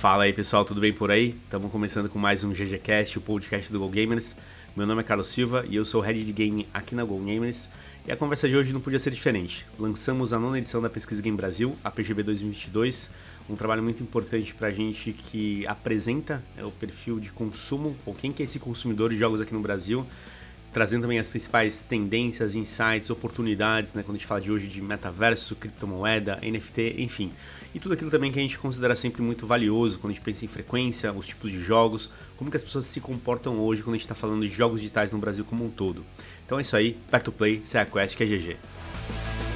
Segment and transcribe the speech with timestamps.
[0.00, 1.36] Fala aí pessoal, tudo bem por aí?
[1.44, 4.34] Estamos começando com mais um GGCast, o podcast do Go Gamers.
[4.74, 7.18] Meu nome é Carlos Silva e eu sou o Head de Game aqui na Go
[7.18, 7.68] Gamers.
[8.06, 9.66] E a conversa de hoje não podia ser diferente.
[9.78, 13.10] Lançamos a nona edição da Pesquisa Game Brasil, a PGB 2022,
[13.50, 18.14] um trabalho muito importante para a gente que apresenta é, o perfil de consumo, ou
[18.14, 20.06] quem que é esse consumidor de jogos aqui no Brasil,
[20.72, 24.80] trazendo também as principais tendências, insights, oportunidades, né, quando a gente fala de hoje de
[24.80, 27.32] metaverso, criptomoeda, NFT, enfim.
[27.74, 30.44] E tudo aquilo também que a gente considera sempre muito valioso quando a gente pensa
[30.44, 33.98] em frequência, os tipos de jogos, como que as pessoas se comportam hoje quando a
[33.98, 36.04] gente está falando de jogos digitais no Brasil como um todo.
[36.44, 39.49] Então é isso aí, back to play, a Quest, que é GG.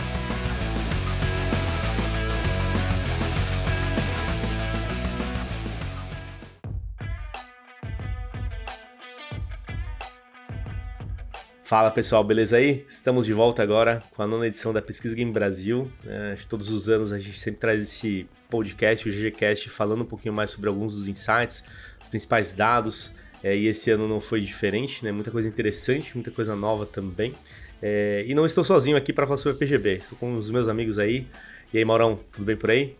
[11.74, 12.84] Fala pessoal, beleza aí?
[12.86, 15.90] Estamos de volta agora com a nona edição da Pesquisa Game Brasil.
[16.06, 20.32] É, todos os anos a gente sempre traz esse podcast, o GGCast, falando um pouquinho
[20.32, 21.64] mais sobre alguns dos insights,
[22.00, 23.10] os principais dados.
[23.42, 25.10] É, e esse ano não foi diferente, né?
[25.10, 27.34] Muita coisa interessante, muita coisa nova também.
[27.82, 30.96] É, e não estou sozinho aqui para falar sobre PGB, estou com os meus amigos
[31.00, 31.26] aí.
[31.72, 32.94] E aí, Maurão, tudo bem por aí?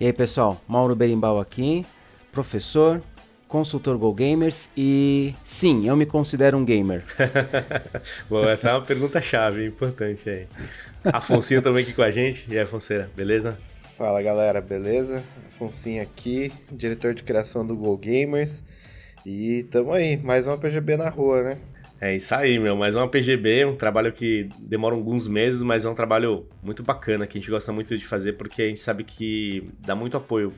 [0.00, 1.84] E aí, pessoal, Mauro Berimbau aqui,
[2.32, 3.02] professor,
[3.54, 7.04] consultor Go Gamers e sim, eu me considero um gamer.
[8.28, 10.48] Bom, essa é uma pergunta chave, importante aí.
[11.04, 12.46] Afonso também aqui com a gente.
[12.50, 13.56] E aí, Afonseira, beleza?
[13.96, 15.22] Fala galera, beleza?
[15.54, 18.64] Afonso aqui, diretor de criação do Go Gamers.
[19.24, 21.58] E tamo aí, mais uma PGB na rua, né?
[22.00, 22.74] É isso aí, meu.
[22.74, 27.24] Mais uma PGB, um trabalho que demora alguns meses, mas é um trabalho muito bacana,
[27.24, 30.52] que a gente gosta muito de fazer, porque a gente sabe que dá muito apoio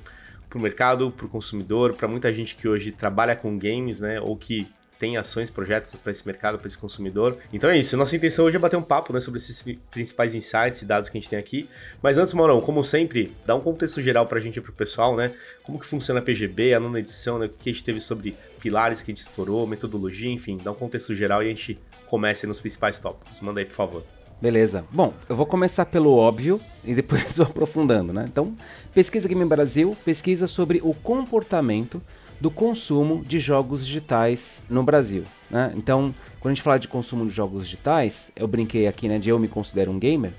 [0.49, 4.21] para o mercado, para o consumidor, para muita gente que hoje trabalha com games, né,
[4.21, 7.37] ou que tem ações, projetos para esse mercado, para esse consumidor.
[7.53, 7.97] Então é isso.
[7.97, 11.19] Nossa intenção hoje é bater um papo né, sobre esses principais insights e dados que
[11.19, 11.69] a gente tem aqui.
[12.03, 14.75] Mas antes, Maurão, como sempre, dá um contexto geral para a gente e para o
[14.75, 15.33] pessoal, né?
[15.63, 17.47] Como que funciona a PGB, a nona edição, né?
[17.47, 20.75] O que a gente teve sobre pilares que a gente estourou, metodologia, enfim, dá um
[20.75, 23.41] contexto geral e a gente começa nos principais tópicos.
[23.41, 24.26] Manda aí, por favor.
[24.41, 24.85] Beleza.
[24.93, 28.27] Bom, eu vou começar pelo óbvio e depois vou aprofundando, né?
[28.29, 28.55] Então,
[28.95, 32.03] pesquisa Game Brasil pesquisa sobre o comportamento
[32.39, 35.25] do consumo de jogos digitais no Brasil.
[35.51, 35.73] Né?
[35.75, 39.31] Então, quando a gente fala de consumo de jogos digitais, eu brinquei aqui né, de
[39.31, 40.33] eu me considero um gamer.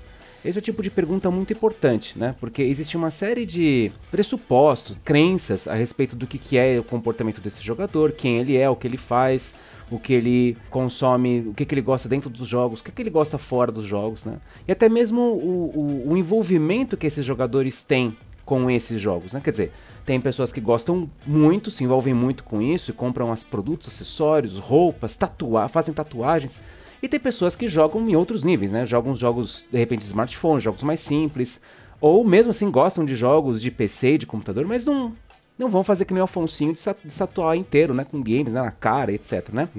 [0.44, 2.36] Esse é o tipo de pergunta muito importante, né?
[2.38, 7.60] Porque existe uma série de pressupostos, crenças a respeito do que, é o comportamento desse
[7.60, 9.52] jogador, quem ele é, o que ele faz,
[9.90, 13.02] o que ele consome, o que, que ele gosta dentro dos jogos, o que, que
[13.02, 14.38] ele gosta fora dos jogos, né?
[14.66, 19.40] E até mesmo o, o, o envolvimento que esses jogadores têm com esses jogos, né?
[19.42, 19.72] Quer dizer,
[20.06, 24.58] tem pessoas que gostam muito, se envolvem muito com isso e compram as produtos, acessórios,
[24.58, 26.58] roupas, tatuar, fazem tatuagens.
[27.02, 28.84] E tem pessoas que jogam em outros níveis, né?
[28.84, 31.60] Jogam jogos, de repente, de smartphone, jogos mais simples.
[32.00, 35.14] Ou mesmo assim gostam de jogos de PC, de computador, mas não,
[35.58, 38.04] não vão fazer que nem o Afonsinho de, de tatuar inteiro, né?
[38.04, 39.68] Com games né, na cara, etc, né?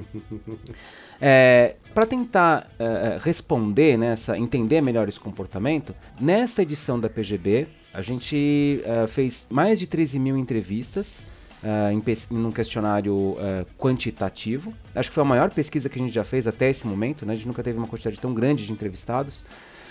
[1.22, 8.02] É, para tentar é, responder nessa, entender melhor esse comportamento, nesta edição da PGB, a
[8.02, 11.22] gente é, fez mais de 13 mil entrevistas
[11.64, 12.04] uh, em,
[12.36, 14.74] em um questionário uh, quantitativo.
[14.96, 17.34] Acho que foi a maior pesquisa que a gente já fez até esse momento, né?
[17.34, 19.44] a gente nunca teve uma quantidade tão grande de entrevistados.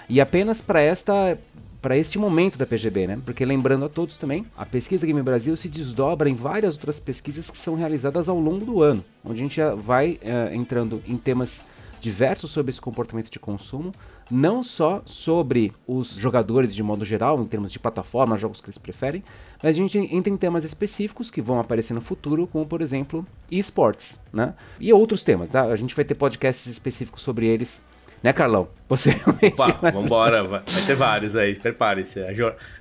[0.08, 1.38] E apenas para esta
[1.80, 3.20] para este momento da PGB, né?
[3.24, 7.50] Porque lembrando a todos também, a pesquisa Game Brasil se desdobra em várias outras pesquisas
[7.50, 11.60] que são realizadas ao longo do ano, onde a gente vai uh, entrando em temas
[12.00, 13.92] diversos sobre esse comportamento de consumo,
[14.30, 18.78] não só sobre os jogadores de modo geral, em termos de plataforma, jogos que eles
[18.78, 19.22] preferem,
[19.62, 23.26] mas a gente entra em temas específicos que vão aparecer no futuro, como por exemplo
[23.50, 24.54] esportes, né?
[24.78, 25.64] E outros temas, tá?
[25.64, 27.82] A gente vai ter podcasts específicos sobre eles
[28.22, 28.68] né, Carlão?
[28.88, 29.10] Você
[29.52, 29.94] Opa, mas...
[29.94, 32.20] vambora, vai ter vários aí, prepare-se.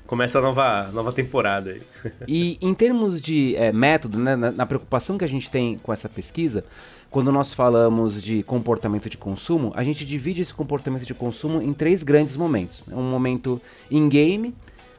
[0.06, 1.82] Começa a nova, nova temporada aí.
[2.28, 5.92] E em termos de é, método, né, na, na, preocupação que a gente tem com
[5.92, 6.64] essa pesquisa,
[7.10, 11.74] quando nós falamos de comportamento de consumo, a gente divide esse comportamento de consumo em
[11.74, 12.96] três grandes momentos: né?
[12.96, 14.56] um momento in-game,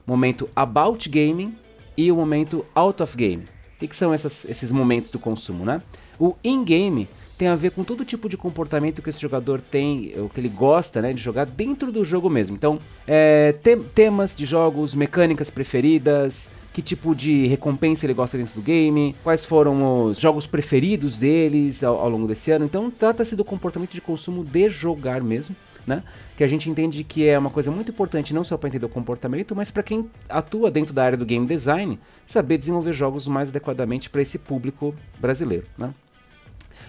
[0.07, 1.57] momento about gaming
[1.97, 3.45] e o um momento out of game.
[3.45, 5.81] O que, que são essas, esses momentos do consumo, né?
[6.19, 7.09] O in-game
[7.39, 10.49] tem a ver com todo tipo de comportamento que esse jogador tem, o que ele
[10.49, 12.57] gosta né, de jogar dentro do jogo mesmo.
[12.57, 18.55] Então, é, te temas de jogos, mecânicas preferidas, que tipo de recompensa ele gosta dentro
[18.57, 22.65] do game, quais foram os jogos preferidos deles ao, ao longo desse ano.
[22.65, 25.55] Então, trata-se do comportamento de consumo de jogar mesmo.
[25.87, 26.03] Né?
[26.37, 28.91] Que a gente entende que é uma coisa muito importante não só para entender o
[28.91, 33.49] comportamento, mas para quem atua dentro da área do game design, saber desenvolver jogos mais
[33.49, 35.67] adequadamente para esse público brasileiro.
[35.79, 35.95] Né?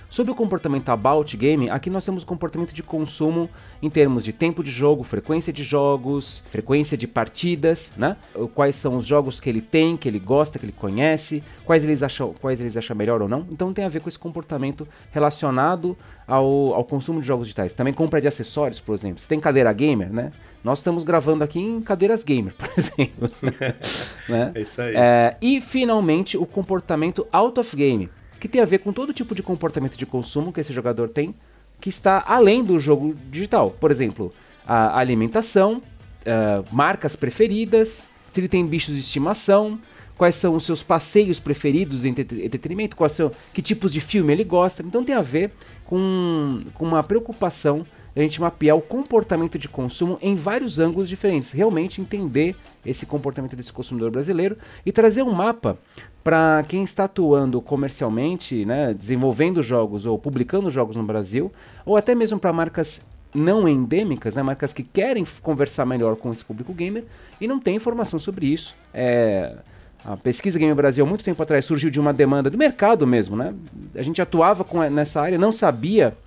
[0.09, 3.47] Sobre o comportamento about game, aqui nós temos o comportamento de consumo
[3.79, 8.17] em termos de tempo de jogo, frequência de jogos, frequência de partidas, né?
[8.55, 12.01] Quais são os jogos que ele tem, que ele gosta, que ele conhece, quais eles
[12.01, 13.45] acham, quais eles acham melhor ou não.
[13.51, 15.95] Então tem a ver com esse comportamento relacionado
[16.27, 17.73] ao, ao consumo de jogos digitais.
[17.73, 19.21] Também compra de acessórios, por exemplo.
[19.21, 20.31] Você tem cadeira gamer, né?
[20.63, 23.29] Nós estamos gravando aqui em cadeiras gamer, por exemplo.
[24.27, 24.51] né?
[24.55, 24.93] É isso aí.
[24.95, 28.09] É, e finalmente o comportamento out of game
[28.39, 31.35] que tem a ver com todo tipo de comportamento de consumo que esse jogador tem,
[31.79, 33.71] que está além do jogo digital.
[33.71, 34.33] Por exemplo,
[34.65, 35.81] a alimentação,
[36.21, 39.79] uh, marcas preferidas, se ele tem bichos de estimação,
[40.17, 44.43] quais são os seus passeios preferidos em entretenimento, quais são, que tipos de filme ele
[44.43, 44.83] gosta.
[44.83, 45.51] Então tem a ver
[45.85, 51.51] com, com uma preocupação a gente mapear o comportamento de consumo em vários ângulos diferentes,
[51.51, 55.77] realmente entender esse comportamento desse consumidor brasileiro e trazer um mapa
[56.23, 61.51] para quem está atuando comercialmente, né, desenvolvendo jogos ou publicando jogos no Brasil,
[61.85, 63.01] ou até mesmo para marcas
[63.33, 67.05] não endêmicas, né, marcas que querem conversar melhor com esse público gamer
[67.39, 68.75] e não tem informação sobre isso.
[68.93, 69.55] É,
[70.03, 73.35] a pesquisa Game Brasil, há muito tempo atrás, surgiu de uma demanda do mercado mesmo.
[73.35, 73.53] Né?
[73.95, 76.17] A gente atuava com, nessa área, não sabia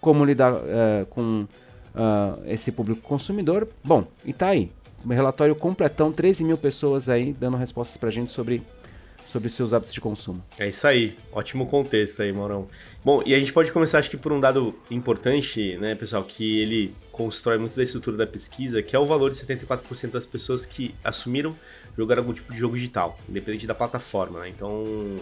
[0.00, 3.68] como lidar uh, com uh, esse público consumidor.
[3.84, 4.70] Bom, e tá aí.
[5.04, 8.62] Um relatório completão, 13 mil pessoas aí dando respostas pra gente sobre
[9.28, 10.42] sobre seus hábitos de consumo.
[10.58, 12.66] É isso aí, ótimo contexto aí, Maurão.
[13.04, 16.60] Bom, e a gente pode começar, acho que por um dado importante, né, pessoal, que
[16.60, 20.64] ele constrói muito da estrutura da pesquisa, que é o valor de 74% das pessoas
[20.64, 21.54] que assumiram
[21.96, 24.48] jogar algum tipo de jogo digital, independente da plataforma, né?
[24.48, 25.16] Então,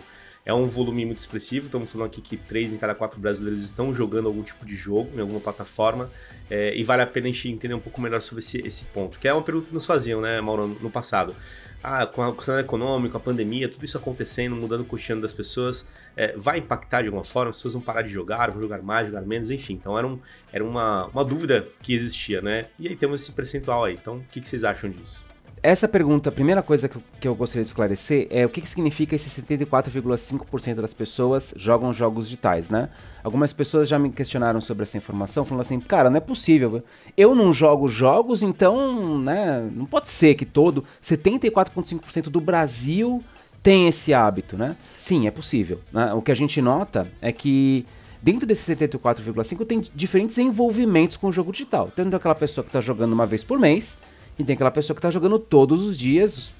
[0.46, 3.92] é um volume muito expressivo, estamos falando aqui que 3 em cada 4 brasileiros estão
[3.92, 6.08] jogando algum tipo de jogo em alguma plataforma,
[6.48, 9.18] é, e vale a pena a gente entender um pouco melhor sobre esse, esse ponto,
[9.18, 11.34] que é uma pergunta que nos faziam, né, Mauro, no passado.
[11.82, 15.88] Ah, com o cenário econômico, a pandemia, tudo isso acontecendo, mudando o cotidiano das pessoas,
[16.16, 17.50] é, vai impactar de alguma forma?
[17.50, 19.74] As pessoas vão parar de jogar, vão jogar mais, jogar menos, enfim.
[19.74, 20.18] Então era, um,
[20.52, 22.66] era uma, uma dúvida que existia, né?
[22.76, 23.94] E aí temos esse percentual aí.
[23.94, 25.24] Então, o que, que vocês acham disso?
[25.66, 28.60] Essa pergunta, a primeira coisa que eu, que eu gostaria de esclarecer é o que,
[28.60, 32.88] que significa esse 74,5% das pessoas jogam jogos digitais, né?
[33.24, 36.84] Algumas pessoas já me questionaram sobre essa informação, falando assim, cara, não é possível,
[37.16, 43.24] eu não jogo jogos, então, né, não pode ser que todo 74,5% do Brasil
[43.60, 44.76] tem esse hábito, né?
[45.00, 45.80] Sim, é possível.
[45.92, 46.12] Né?
[46.14, 47.84] O que a gente nota é que
[48.22, 51.90] dentro desse 74,5% tem diferentes envolvimentos com o jogo digital.
[51.94, 53.98] Tendo aquela pessoa que está jogando uma vez por mês,
[54.38, 56.52] e tem aquela pessoa que está jogando todos os dias,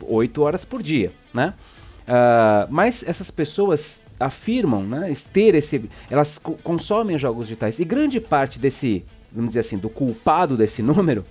[0.00, 1.54] 8 hum, horas por dia, né?
[2.08, 5.90] Uh, mas essas pessoas afirmam né, ter esse.
[6.10, 7.78] Elas co consomem jogos digitais.
[7.78, 11.24] E grande parte desse, vamos dizer assim, do culpado desse número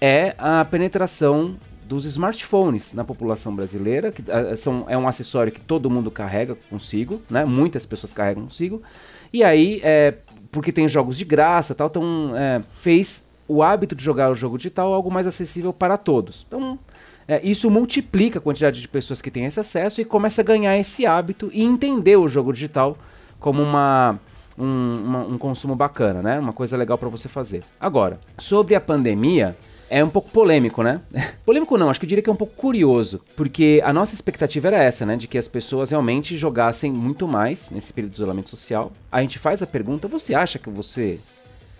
[0.00, 5.60] é a penetração dos smartphones na população brasileira, que uh, são, é um acessório que
[5.60, 7.46] todo mundo carrega consigo, né?
[7.46, 8.82] Muitas pessoas carregam consigo.
[9.32, 10.14] E aí, é,
[10.52, 14.58] porque tem jogos de graça tal, então é, fez o hábito de jogar o jogo
[14.58, 16.44] digital algo mais acessível para todos.
[16.46, 16.78] Então,
[17.26, 20.78] é, isso multiplica a quantidade de pessoas que têm esse acesso e começa a ganhar
[20.78, 22.96] esse hábito e entender o jogo digital
[23.40, 24.18] como uma,
[24.56, 26.38] um, uma, um consumo bacana, né?
[26.38, 27.62] Uma coisa legal para você fazer.
[27.80, 29.56] Agora, sobre a pandemia,
[29.90, 31.00] é um pouco polêmico, né?
[31.44, 34.68] polêmico não, acho que eu diria que é um pouco curioso, porque a nossa expectativa
[34.68, 35.16] era essa, né?
[35.16, 38.92] De que as pessoas realmente jogassem muito mais nesse período de isolamento social.
[39.10, 41.20] A gente faz a pergunta: você acha que você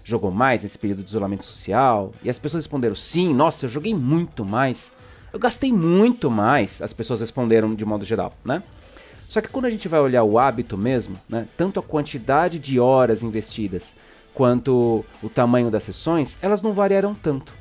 [0.09, 2.13] jogou mais nesse período de isolamento social?
[2.23, 4.93] E as pessoas responderam sim, nossa, eu joguei muito mais.
[5.33, 8.63] Eu gastei muito mais, as pessoas responderam de modo geral, né?
[9.29, 12.81] Só que quando a gente vai olhar o hábito mesmo, né, tanto a quantidade de
[12.81, 13.95] horas investidas
[14.33, 17.53] quanto o tamanho das sessões, elas não variaram tanto.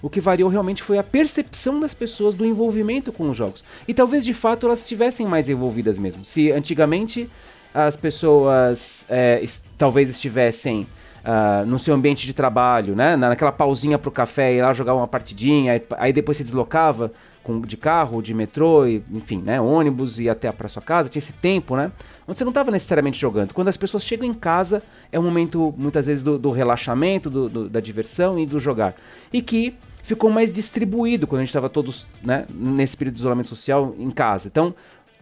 [0.00, 3.64] O que variou realmente foi a percepção das pessoas do envolvimento com os jogos.
[3.88, 6.24] E talvez de fato elas estivessem mais envolvidas mesmo.
[6.24, 7.28] Se antigamente
[7.72, 9.42] as pessoas é,
[9.76, 10.86] talvez estivessem
[11.24, 13.16] uh, no seu ambiente de trabalho, né?
[13.16, 17.12] Naquela pausinha pro café, ir lá jogar uma partidinha, aí depois se deslocava
[17.42, 19.60] com, de carro, de metrô, e, enfim, né?
[19.60, 21.90] Ônibus e até para sua casa, tinha esse tempo, né?
[22.28, 23.54] Onde você não estava necessariamente jogando.
[23.54, 27.48] Quando as pessoas chegam em casa, é um momento muitas vezes do, do relaxamento, do,
[27.48, 28.94] do, da diversão e do jogar.
[29.32, 33.48] E que ficou mais distribuído quando a gente estava todos né, nesse período de isolamento
[33.48, 34.48] social em casa.
[34.48, 34.74] Então,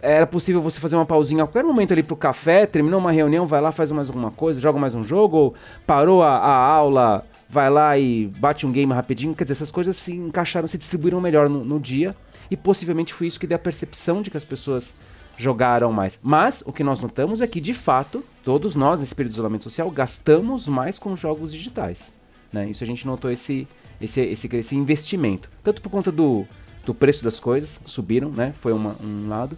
[0.02, 3.46] era possível você fazer uma pausinha a qualquer momento ali pro café, terminou uma reunião,
[3.46, 5.54] vai lá, faz mais alguma coisa, joga mais um jogo, ou
[5.86, 9.32] parou a, a aula, vai lá e bate um game rapidinho.
[9.32, 12.16] Quer dizer, essas coisas se encaixaram, se distribuíram melhor no, no dia,
[12.50, 14.92] e possivelmente foi isso que deu a percepção de que as pessoas
[15.38, 16.18] jogaram mais.
[16.20, 19.64] Mas o que nós notamos é que, de fato, todos nós, nesse período de isolamento
[19.64, 22.12] social, gastamos mais com jogos digitais.
[22.52, 22.68] Né?
[22.68, 23.68] Isso a gente notou esse,
[24.00, 25.48] esse, esse, esse investimento.
[25.62, 26.44] Tanto por conta do,
[26.84, 28.52] do preço das coisas, subiram, né?
[28.58, 29.56] Foi uma, um lado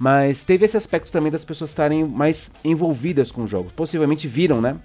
[0.00, 3.70] Mas teve esse aspecto também das pessoas estarem mais envolvidas com os jogos.
[3.72, 4.78] Possivelmente viram, né?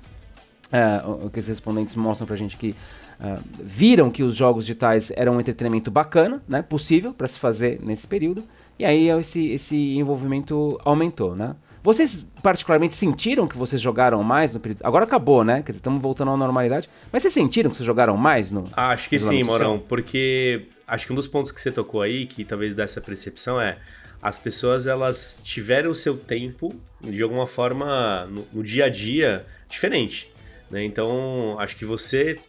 [0.66, 5.14] Uh, o que os respondentes mostram pra gente que uh, viram que os jogos digitais
[5.16, 6.62] eram um entretenimento bacana, né?
[6.62, 8.44] Possível para se fazer nesse período.
[8.78, 11.56] E aí esse, esse envolvimento aumentou, né?
[11.82, 14.82] Vocês particularmente sentiram que vocês jogaram mais no período?
[14.84, 15.62] Agora acabou, né?
[15.62, 16.90] Quer dizer, estamos voltando à normalidade.
[17.10, 18.66] Mas vocês sentiram que vocês jogaram mais no?
[18.74, 22.44] Acho que sim, Morão, porque acho que um dos pontos que você tocou aí, que
[22.44, 23.78] talvez dá essa percepção é
[24.22, 29.46] as pessoas elas tiveram o seu tempo de alguma forma no, no dia a dia
[29.68, 30.32] diferente.
[30.70, 30.84] Né?
[30.84, 32.40] Então, acho que você.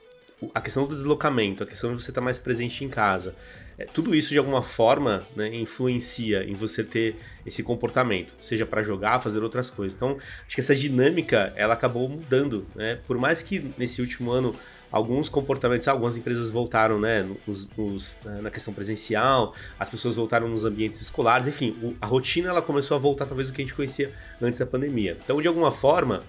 [0.55, 3.35] A questão do deslocamento, a questão de você estar mais presente em casa,
[3.79, 8.83] é, tudo isso de alguma forma né, influencia em você ter esse comportamento, seja para
[8.83, 9.97] jogar, fazer outras coisas.
[9.97, 12.99] Então, acho que essa dinâmica ela acabou mudando, né?
[13.07, 14.55] Por mais que nesse último ano
[14.91, 20.65] alguns comportamentos, algumas empresas voltaram, né, nos, nos, na questão presencial, as pessoas voltaram nos
[20.65, 24.13] ambientes escolares, enfim, a rotina ela começou a voltar talvez do que a gente conhecia
[24.41, 25.17] antes da pandemia.
[25.23, 26.21] Então, de alguma forma,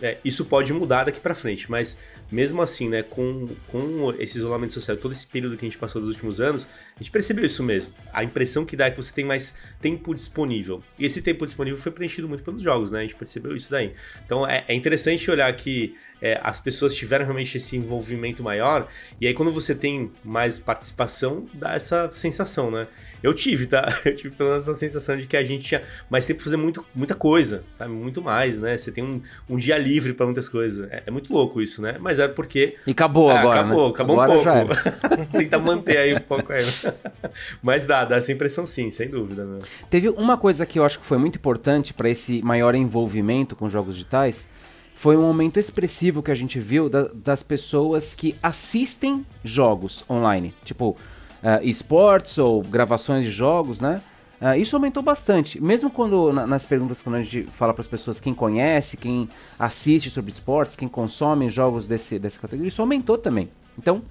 [0.00, 1.98] é, isso pode mudar daqui para frente, mas
[2.30, 6.00] mesmo assim, né, com, com esse isolamento social, todo esse período que a gente passou
[6.00, 7.92] dos últimos anos, a gente percebeu isso mesmo.
[8.12, 10.82] A impressão que dá é que você tem mais tempo disponível.
[10.98, 13.00] E esse tempo disponível foi preenchido muito pelos jogos, né?
[13.00, 13.92] A gente percebeu isso daí.
[14.24, 18.88] Então é, é interessante olhar que é, as pessoas tiveram realmente esse envolvimento maior,
[19.20, 22.86] e aí quando você tem mais participação, dá essa sensação, né?
[23.22, 23.86] Eu tive, tá?
[24.04, 26.56] Eu tive pelo menos essa sensação de que a gente tinha mais tempo pra fazer
[26.56, 27.92] muito, muita coisa, sabe?
[27.92, 28.76] Muito mais, né?
[28.76, 30.90] Você tem um, um dia livre para muitas coisas.
[30.90, 31.96] É, é, muito louco isso, né?
[32.00, 32.76] Mas é porque.
[32.86, 33.60] E acabou é, agora.
[33.60, 33.90] Acabou, né?
[33.94, 35.26] acabou agora um pouco.
[35.38, 36.64] Tentar manter aí um pouco aí.
[37.62, 39.44] Mas dá, dá essa impressão sim, sem dúvida.
[39.44, 39.60] Meu.
[39.88, 43.70] Teve uma coisa que eu acho que foi muito importante para esse maior envolvimento com
[43.70, 44.48] jogos digitais.
[44.94, 50.54] Foi um aumento expressivo que a gente viu da, das pessoas que assistem jogos online.
[50.64, 50.96] Tipo,
[51.42, 54.00] uh, esportes ou gravações de jogos, né?
[54.40, 55.62] Uh, isso aumentou bastante.
[55.62, 59.28] Mesmo quando na, nas perguntas quando a gente fala para as pessoas quem conhece, quem
[59.58, 63.48] assiste sobre esportes, quem consome jogos desse, dessa categoria, isso aumentou também.
[63.78, 64.02] Então,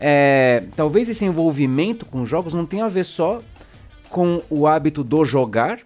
[0.00, 3.42] é, talvez esse envolvimento com jogos não tenha a ver só
[4.08, 5.80] com o hábito do jogar,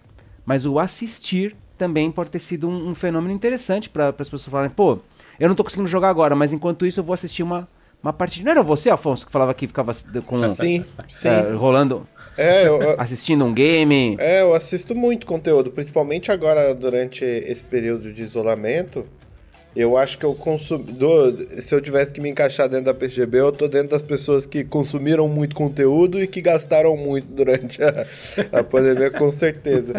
[0.45, 4.71] mas o assistir também pode ter sido um, um fenômeno interessante para as pessoas falarem,
[4.71, 4.99] pô,
[5.39, 7.67] eu não estou conseguindo jogar agora, mas enquanto isso eu vou assistir uma
[8.01, 8.45] uma partida.
[8.45, 9.93] Não era você, Afonso, que falava que ficava
[10.25, 10.43] com.
[10.53, 11.29] Sim, sim.
[11.29, 12.07] Uh, rolando.
[12.37, 14.15] É, eu, assistindo um game.
[14.17, 19.05] É, eu assisto muito conteúdo, principalmente agora durante esse período de isolamento.
[19.75, 20.85] Eu acho que eu consumi.
[21.59, 24.63] Se eu tivesse que me encaixar dentro da PGB, eu tô dentro das pessoas que
[24.63, 28.05] consumiram muito conteúdo e que gastaram muito durante a,
[28.51, 29.93] a pandemia, com certeza.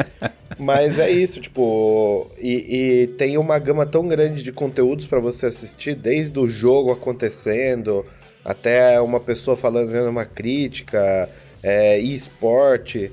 [0.60, 2.30] Mas é isso, tipo.
[2.38, 6.92] E, e tem uma gama tão grande de conteúdos para você assistir, desde o jogo
[6.92, 8.04] acontecendo,
[8.44, 11.30] até uma pessoa falando, fazendo uma crítica,
[11.62, 13.10] é, esporte.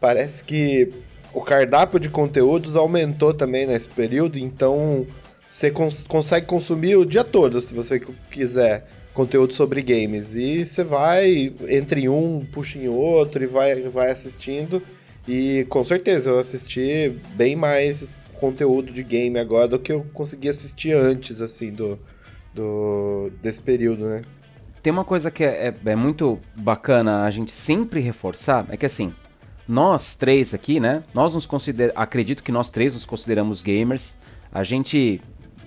[0.00, 0.90] Parece que
[1.34, 5.06] o cardápio de conteúdos aumentou também nesse período, então
[5.50, 8.00] você cons consegue consumir o dia todo, se você
[8.30, 10.34] quiser, conteúdo sobre games.
[10.34, 14.82] E você vai entre um, puxa em outro e vai, vai assistindo.
[15.26, 20.48] E com certeza eu assisti bem mais conteúdo de game agora do que eu consegui
[20.48, 21.98] assistir antes, assim, do,
[22.54, 24.22] do desse período, né?
[24.82, 28.86] Tem uma coisa que é, é, é muito bacana a gente sempre reforçar, é que
[28.86, 29.12] assim,
[29.66, 31.02] nós três aqui, né?
[31.12, 34.16] Nós nos consideramos, acredito que nós três nos consideramos gamers.
[34.52, 35.20] A gente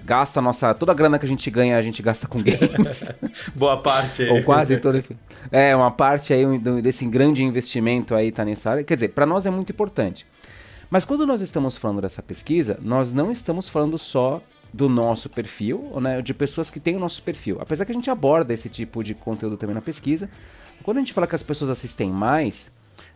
[0.09, 0.73] gasta a nossa.
[0.73, 3.11] Toda a grana que a gente ganha, a gente gasta com games.
[3.55, 4.29] Boa parte aí.
[4.31, 5.03] Ou quase toda.
[5.51, 6.43] É, uma parte aí
[6.81, 8.83] desse grande investimento aí tá nessa área.
[8.83, 10.25] Quer dizer, para nós é muito importante.
[10.89, 14.41] Mas quando nós estamos falando dessa pesquisa, nós não estamos falando só
[14.73, 17.57] do nosso perfil, né, de pessoas que têm o nosso perfil.
[17.59, 20.27] Apesar que a gente aborda esse tipo de conteúdo também na pesquisa,
[20.81, 22.71] quando a gente fala que as pessoas assistem mais,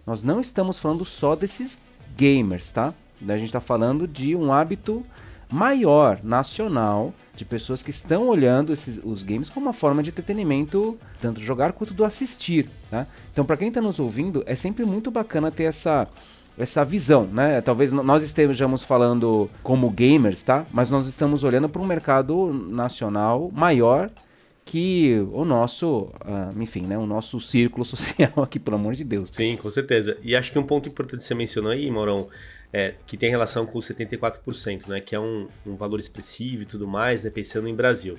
[0.06, 1.80] nós não estamos falando só desses
[2.16, 2.94] gamers, tá?
[3.28, 5.04] A gente está falando de um hábito
[5.52, 10.98] maior nacional de pessoas que estão olhando esses, os games como uma forma de entretenimento,
[11.22, 12.70] tanto jogar quanto do assistir.
[12.90, 13.08] Tá?
[13.32, 16.08] Então, para quem está nos ouvindo, é sempre muito bacana ter essa
[16.56, 17.62] essa visão, né?
[17.62, 20.68] Talvez nós estejamos falando como gamers, tá?
[20.72, 24.12] Mas nós estamos olhando para um mercado nacional maior
[24.66, 29.30] que o nosso, uh, enfim, né, o nosso círculo social aqui, pelo amor de Deus.
[29.32, 30.18] Sim, com certeza.
[30.24, 32.28] E acho que um ponto importante que você mencionou aí, Morão,
[32.74, 36.66] é, que tem relação com os 74%, né, que é um, um valor expressivo e
[36.66, 38.18] tudo mais, né, pensando em Brasil.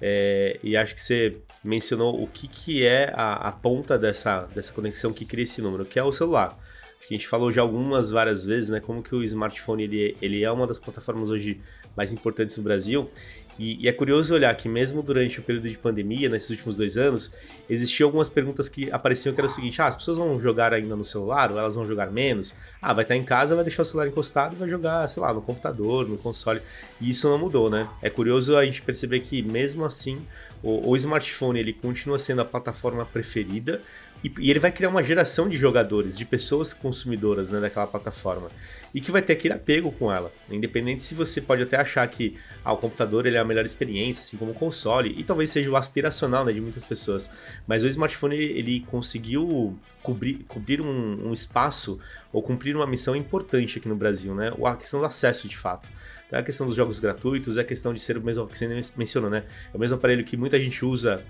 [0.00, 4.72] É, e acho que você mencionou o que, que é a, a, ponta dessa, dessa
[4.72, 6.56] conexão que cria esse número, que é o celular.
[6.98, 10.16] Acho que a gente falou já algumas várias vezes, né, como que o smartphone ele,
[10.22, 11.60] ele é uma das plataformas hoje
[11.96, 13.10] mais importantes no Brasil.
[13.58, 16.96] E, e, é curioso olhar que mesmo durante o período de pandemia, nesses últimos dois
[16.96, 17.32] anos,
[17.68, 20.94] existiam algumas perguntas que apareciam que era o seguinte: ah, as pessoas vão jogar ainda
[20.94, 22.54] no celular ou elas vão jogar menos?
[22.80, 25.32] Ah, vai estar em casa, vai deixar o celular encostado e vai jogar, sei lá,
[25.32, 26.60] no computador, no console.
[27.00, 27.88] E isso não mudou, né?
[28.02, 30.20] É curioso a gente perceber que mesmo assim
[30.62, 33.80] o, o smartphone ele continua sendo a plataforma preferida
[34.24, 38.48] e, e, ele vai criar uma geração de jogadores, de pessoas consumidoras né, daquela plataforma.
[38.94, 40.32] E que vai ter aquele apego com ela.
[40.50, 44.20] Independente se você pode até achar que ah, o computador ele é a melhor experiência,
[44.20, 47.30] assim como o console, e talvez seja o aspiracional né, de muitas pessoas.
[47.66, 51.98] Mas o smartphone ele, ele conseguiu cobrir, cobrir um, um, espaço
[52.32, 54.52] ou cumprir uma missão importante aqui no Brasil, né?
[54.64, 55.90] A questão do acesso de fato.
[56.26, 58.56] Então, é a questão dos jogos gratuitos, é a questão de ser o mesmo que
[58.56, 59.44] você mencionou, né?
[59.72, 61.24] É o mesmo aparelho que muita gente usa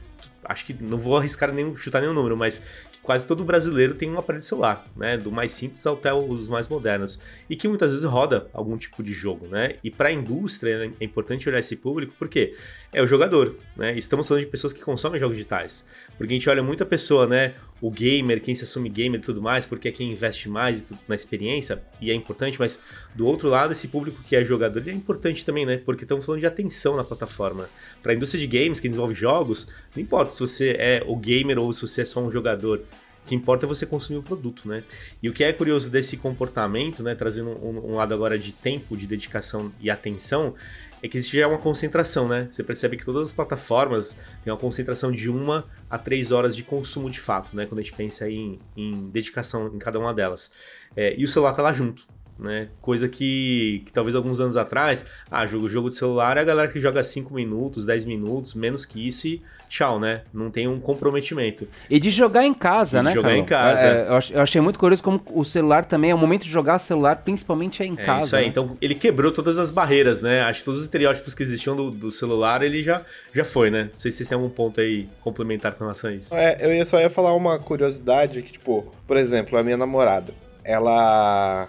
[0.49, 2.65] acho que não vou arriscar nenhum, chutar nenhum número, mas
[3.03, 5.17] quase todo brasileiro tem um aparelho celular, né?
[5.17, 7.21] Do mais simples até os mais modernos.
[7.49, 9.77] E que muitas vezes roda algum tipo de jogo, né?
[9.83, 12.55] E para a indústria é importante olhar esse público porque
[12.93, 13.97] é o jogador, né?
[13.97, 15.87] Estamos falando de pessoas que consomem jogos digitais.
[16.19, 17.55] Porque a gente olha muita pessoa, né?
[17.81, 21.15] O gamer, quem se assume gamer e tudo mais, porque é quem investe mais na
[21.15, 22.81] experiência e é importante, mas
[23.15, 25.77] do outro lado, esse público que é jogador ele é importante também, né?
[25.85, 27.69] Porque estamos falando de atenção na plataforma.
[28.03, 31.59] Para a indústria de games, quem desenvolve jogos, não importa se você é o gamer
[31.59, 32.83] ou se você é só um jogador.
[33.25, 34.85] O que importa é você consumir o produto, né?
[35.21, 38.97] E o que é curioso desse comportamento, né, trazendo um, um lado agora de tempo,
[38.97, 40.55] de dedicação e atenção,
[41.03, 42.49] é que existe já uma concentração, né?
[42.51, 46.63] Você percebe que todas as plataformas têm uma concentração de uma a três horas de
[46.63, 47.67] consumo de fato, né?
[47.67, 50.53] Quando a gente pensa em, em dedicação em cada uma delas.
[50.97, 52.07] É, e o celular tá lá junto
[52.39, 52.69] né?
[52.81, 56.69] Coisa que, que talvez alguns anos atrás, ah, jogo, jogo de celular é a galera
[56.69, 60.23] que joga 5 minutos, 10 minutos, menos que isso e tchau, né?
[60.33, 61.67] Não tem um comprometimento.
[61.91, 63.11] E de jogar em casa, e né?
[63.11, 63.43] De jogar Carol?
[63.43, 63.87] em casa.
[63.87, 67.17] É, eu achei muito curioso como o celular também é o momento de jogar celular,
[67.17, 68.27] principalmente é em é casa.
[68.27, 68.49] Isso aí, né?
[68.49, 70.43] então ele quebrou todas as barreiras, né?
[70.43, 73.03] Acho que todos os estereótipos que existiam do, do, celular ele já,
[73.35, 73.91] já foi, né?
[73.93, 76.35] Não sei se vocês têm algum ponto aí complementar com relação a isso.
[76.35, 80.33] É, eu só ia falar uma curiosidade que, tipo, por exemplo, a minha namorada,
[80.65, 81.69] ela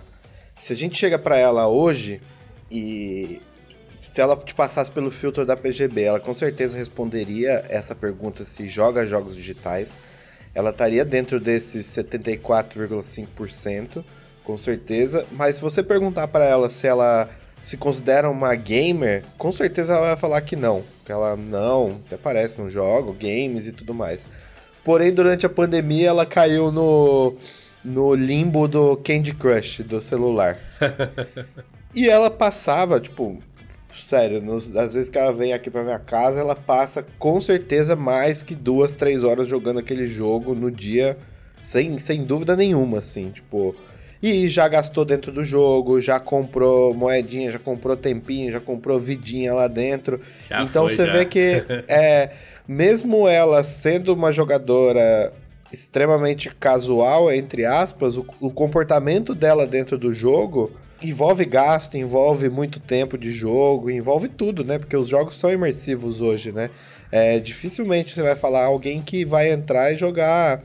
[0.59, 2.19] se a gente chega para ela hoje
[2.69, 3.41] e
[4.11, 8.67] se ela te passasse pelo filtro da PGB, ela com certeza responderia essa pergunta se
[8.67, 9.99] joga jogos digitais.
[10.55, 14.03] Ela estaria dentro desses 74,5%,
[14.43, 15.23] com certeza.
[15.31, 17.29] Mas se você perguntar para ela se ela
[17.61, 20.83] se considera uma gamer, com certeza ela vai falar que não.
[21.05, 24.25] Que ela não, até parece, não joga games e tudo mais.
[24.83, 27.37] Porém, durante a pandemia, ela caiu no
[27.83, 30.57] no limbo do Candy Crush do celular.
[31.93, 33.41] e ela passava, tipo,
[33.97, 37.95] sério, nos, às vezes que ela vem aqui pra minha casa, ela passa com certeza
[37.95, 41.17] mais que duas, três horas jogando aquele jogo no dia,
[41.61, 43.75] sem, sem dúvida nenhuma, assim, tipo.
[44.21, 49.53] E já gastou dentro do jogo, já comprou moedinha, já comprou tempinho, já comprou vidinha
[49.53, 50.19] lá dentro.
[50.49, 51.13] Já então foi, você já.
[51.13, 52.31] vê que é,
[52.67, 55.31] mesmo ela sendo uma jogadora
[55.71, 62.79] extremamente casual, entre aspas, o, o comportamento dela dentro do jogo envolve gasto, envolve muito
[62.79, 64.79] tempo de jogo, envolve tudo, né?
[64.79, 66.69] Porque os jogos são imersivos hoje, né?
[67.11, 70.63] É, dificilmente você vai falar alguém que vai entrar e jogar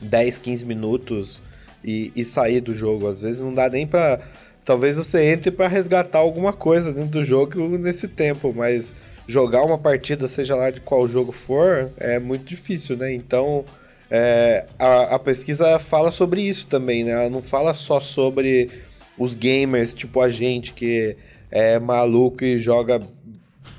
[0.00, 1.42] 10, 15 minutos
[1.84, 3.08] e, e sair do jogo.
[3.08, 4.20] Às vezes não dá nem pra.
[4.64, 8.94] Talvez você entre para resgatar alguma coisa dentro do jogo nesse tempo, mas
[9.28, 13.12] jogar uma partida, seja lá de qual jogo for, é muito difícil, né?
[13.12, 13.64] Então
[14.10, 17.12] é, a, a, pesquisa fala sobre isso também, né?
[17.12, 18.70] Ela não fala só sobre
[19.18, 21.16] os gamers, tipo a gente, que
[21.50, 23.00] é maluco e joga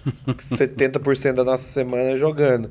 [0.28, 2.70] 70% da nossa semana jogando.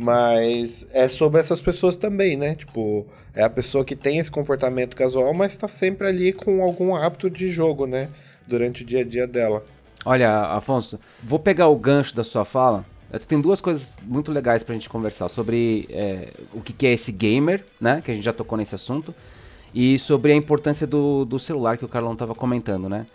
[0.00, 2.54] Mas é sobre essas pessoas também, né?
[2.54, 6.94] Tipo, é a pessoa que tem esse comportamento casual, mas está sempre ali com algum
[6.94, 8.08] hábito de jogo, né?
[8.46, 9.64] Durante o dia a dia dela.
[10.04, 12.84] Olha, Afonso, vou pegar o gancho da sua fala
[13.26, 17.64] tem duas coisas muito legais pra gente conversar sobre é, o que é esse gamer,
[17.80, 18.00] né?
[18.04, 19.14] Que a gente já tocou nesse assunto.
[19.74, 23.06] E sobre a importância do, do celular que o Carlão estava comentando, né?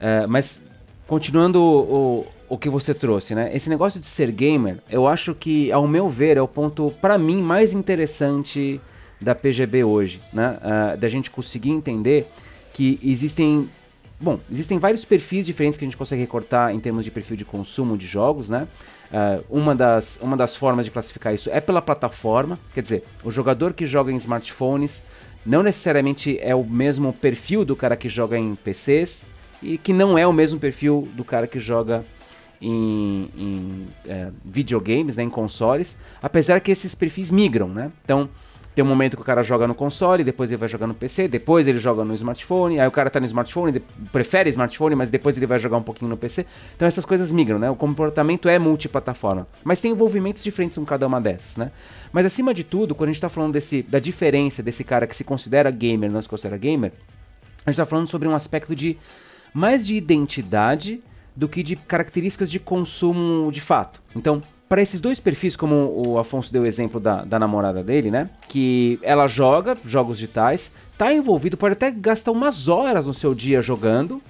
[0.00, 0.60] É, mas
[1.06, 3.50] continuando o, o, o, que você trouxe, né?
[3.54, 7.18] Esse negócio de ser gamer, eu acho que, ao meu ver, é o ponto, para
[7.18, 8.80] mim, mais interessante
[9.20, 10.58] da PGB hoje, né?
[10.58, 12.26] Uh, da gente conseguir entender
[12.72, 13.70] que existem
[14.18, 17.44] Bom, existem vários perfis diferentes que a gente consegue recortar em termos de perfil de
[17.44, 18.66] consumo de jogos, né?
[19.10, 23.30] Uh, uma, das, uma das formas de classificar isso é pela plataforma, quer dizer, o
[23.30, 25.04] jogador que joga em smartphones
[25.44, 29.26] não necessariamente é o mesmo perfil do cara que joga em PCs
[29.62, 32.04] e que não é o mesmo perfil do cara que joga
[32.60, 37.92] em, em é, videogames, né, em consoles, apesar que esses perfis migram, né?
[38.02, 38.28] Então,
[38.76, 41.28] Tem um momento que o cara joga no console, depois ele vai jogar no PC,
[41.28, 43.80] depois ele joga no smartphone, aí o cara tá no smartphone,
[44.12, 46.44] prefere smartphone, mas depois ele vai jogar um pouquinho no PC.
[46.76, 47.70] Então essas coisas migram, né?
[47.70, 49.48] O comportamento é multiplataforma.
[49.64, 51.72] Mas tem envolvimentos diferentes com cada uma dessas, né?
[52.12, 55.16] Mas acima de tudo, quando a gente tá falando desse, da diferença desse cara que
[55.16, 56.92] se considera gamer, não se considera gamer,
[57.64, 58.98] a gente tá falando sobre um aspecto de
[59.54, 61.02] mais de identidade
[61.34, 64.02] do que de características de consumo de fato.
[64.14, 65.74] Então, para esses dois perfis, como
[66.06, 68.28] o Afonso deu o exemplo da, da namorada dele, né?
[68.48, 73.62] Que ela joga jogos digitais, tá envolvido, pode até gastar umas horas no seu dia
[73.62, 74.20] jogando,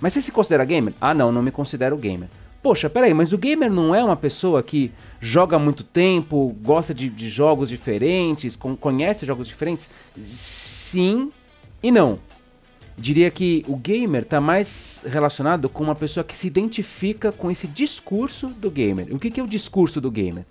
[0.00, 0.94] mas você se considera gamer?
[1.00, 2.28] Ah, não, não me considero gamer.
[2.62, 7.08] Poxa, peraí, mas o gamer não é uma pessoa que joga muito tempo, gosta de,
[7.08, 9.88] de jogos diferentes, conhece jogos diferentes?
[10.24, 11.30] Sim
[11.82, 12.18] e não
[12.98, 17.68] diria que o gamer está mais relacionado com uma pessoa que se identifica com esse
[17.68, 19.14] discurso do gamer.
[19.14, 20.44] O que, que é o discurso do gamer?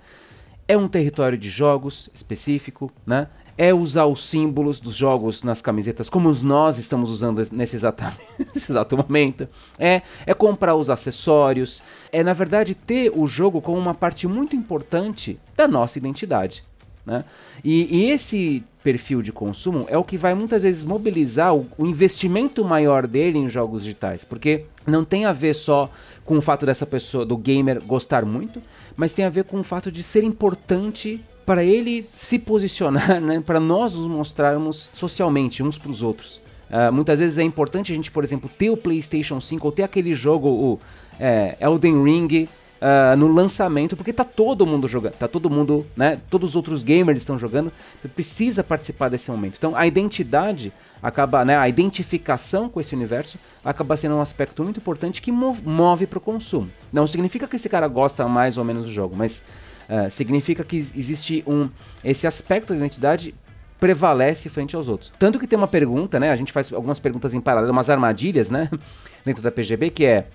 [0.68, 3.28] É um território de jogos específico, né?
[3.58, 8.04] É usar os símbolos dos jogos nas camisetas como nós estamos usando nesse exato,
[8.54, 9.48] nesse exato momento.
[9.80, 11.82] É, é comprar os acessórios.
[12.12, 16.64] É, na verdade, ter o jogo como uma parte muito importante da nossa identidade.
[17.08, 17.24] Né?
[17.63, 21.86] E, e, esse perfil de consumo é o que vai muitas vezes mobilizar o, o,
[21.86, 25.89] investimento maior dele em jogos digitais, porque não tem a ver só
[26.26, 28.62] com o fato dessa pessoa, do gamer, gostar muito,
[28.98, 33.39] mas tem a ver com o fato de ser importante para ele se posicionar, né?
[33.39, 36.41] para nós nos mostrarmos socialmente uns para os outros.
[36.70, 39.84] Uh, muitas vezes é importante a gente, por exemplo, ter o PlayStation 5 ou ter
[39.84, 40.80] aquele jogo, o
[41.17, 42.50] é, Elden Ring,
[42.82, 46.20] uh, no lançamento, porque tá todo mundo jogando, tá todo mundo, né?
[46.30, 49.56] Todos os outros gamers estão jogando, você precisa participar desse momento.
[49.58, 51.58] Então a identidade acaba, né?
[51.58, 56.22] A identificação com esse universo acaba sendo um aspecto muito importante que move para o
[56.22, 56.70] consumo.
[56.92, 59.42] Não significa que esse cara gosta mais ou menos do jogo, mas
[59.90, 61.70] uh, significa que existe um
[62.04, 63.34] esse aspecto da identidade
[63.80, 65.12] prevalece frente aos outros.
[65.20, 66.32] Tanto que tem uma pergunta, né?
[66.32, 68.70] A gente faz algumas perguntas em paralelo, umas armadilhas, né?
[69.24, 70.28] Dentro da PGB, que é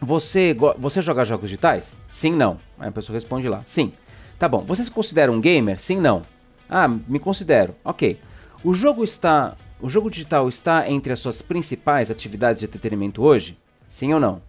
[0.00, 1.96] você, você joga jogos digitais?
[2.08, 2.58] Sim, não.
[2.78, 3.62] Aí a pessoa responde lá.
[3.66, 3.92] Sim.
[4.38, 4.64] Tá bom.
[4.64, 5.80] Você se considera um gamer?
[5.80, 6.22] Sim, não.
[6.68, 7.74] Ah, me considero.
[7.84, 8.20] Ok.
[8.62, 9.56] O jogo está.
[9.80, 13.56] O jogo digital está entre as suas principais atividades de entretenimento hoje?
[13.88, 14.42] Sim ou não?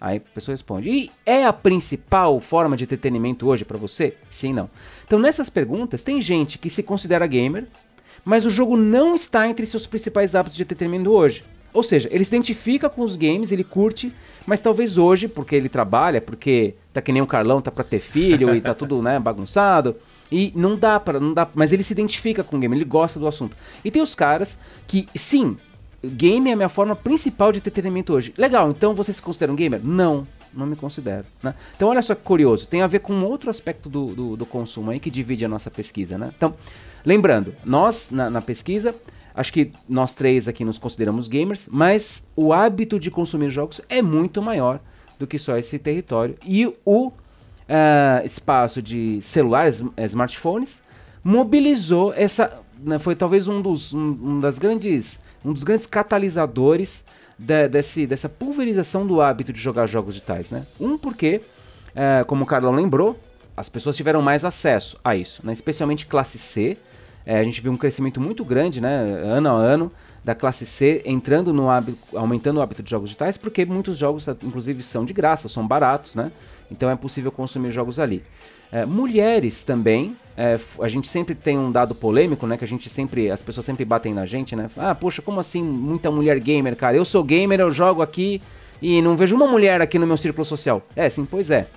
[0.00, 4.16] Aí a pessoa responde: E é a principal forma de entretenimento hoje para você?
[4.30, 4.70] Sim, não.
[5.04, 7.66] Então nessas perguntas tem gente que se considera gamer,
[8.24, 11.44] mas o jogo não está entre seus principais hábitos de entretenimento hoje.
[11.72, 14.12] Ou seja, ele se identifica com os games, ele curte,
[14.46, 18.00] mas talvez hoje, porque ele trabalha, porque tá que nem o Carlão, tá pra ter
[18.00, 19.96] filho e tá tudo, né, bagunçado.
[20.30, 23.20] E não dá para, não dá, mas ele se identifica com o game, ele gosta
[23.20, 23.56] do assunto.
[23.84, 25.56] E tem os caras que, sim,
[26.04, 28.32] game é a minha forma principal de entretenimento hoje.
[28.36, 29.80] Legal, então você se considera um gamer?
[29.84, 31.26] Não, não me considero.
[31.42, 31.54] Né?
[31.76, 34.90] Então olha só que curioso, tem a ver com outro aspecto do, do, do consumo
[34.90, 36.18] aí que divide a nossa pesquisa.
[36.18, 36.32] Né?
[36.36, 36.54] Então,
[37.04, 38.94] lembrando, nós na, na pesquisa
[39.36, 44.00] Acho que nós três aqui nos consideramos gamers, mas o hábito de consumir jogos é
[44.00, 44.80] muito maior
[45.18, 46.34] do que só esse território.
[46.42, 47.12] E o uh,
[48.24, 50.82] espaço de celulares, eh, smartphones,
[51.22, 52.62] mobilizou essa.
[52.78, 57.04] Né, foi talvez um dos, um, um, das grandes, um dos grandes catalisadores
[57.38, 60.50] de, desse, dessa pulverização do hábito de jogar jogos digitais.
[60.50, 60.66] Né?
[60.80, 61.42] Um, porque,
[61.90, 63.20] uh, como o Carlão lembrou,
[63.54, 65.52] as pessoas tiveram mais acesso a isso, né?
[65.52, 66.78] especialmente classe C
[67.26, 68.88] é, a gente viu um crescimento muito grande, né,
[69.24, 69.92] ano a ano,
[70.24, 74.28] da classe C entrando no hábito, aumentando o hábito de jogos digitais, porque muitos jogos,
[74.28, 76.32] inclusive, são de graça, são baratos, né?
[76.70, 78.22] Então é possível consumir jogos ali.
[78.72, 82.56] É, mulheres também, é, a gente sempre tem um dado polêmico, né?
[82.56, 84.68] Que a gente sempre, as pessoas sempre batem na gente, né?
[84.76, 86.96] Ah, poxa, como assim muita mulher gamer, cara?
[86.96, 88.42] Eu sou gamer, eu jogo aqui
[88.82, 90.82] e não vejo uma mulher aqui no meu círculo social.
[90.94, 91.68] É, sim, pois é.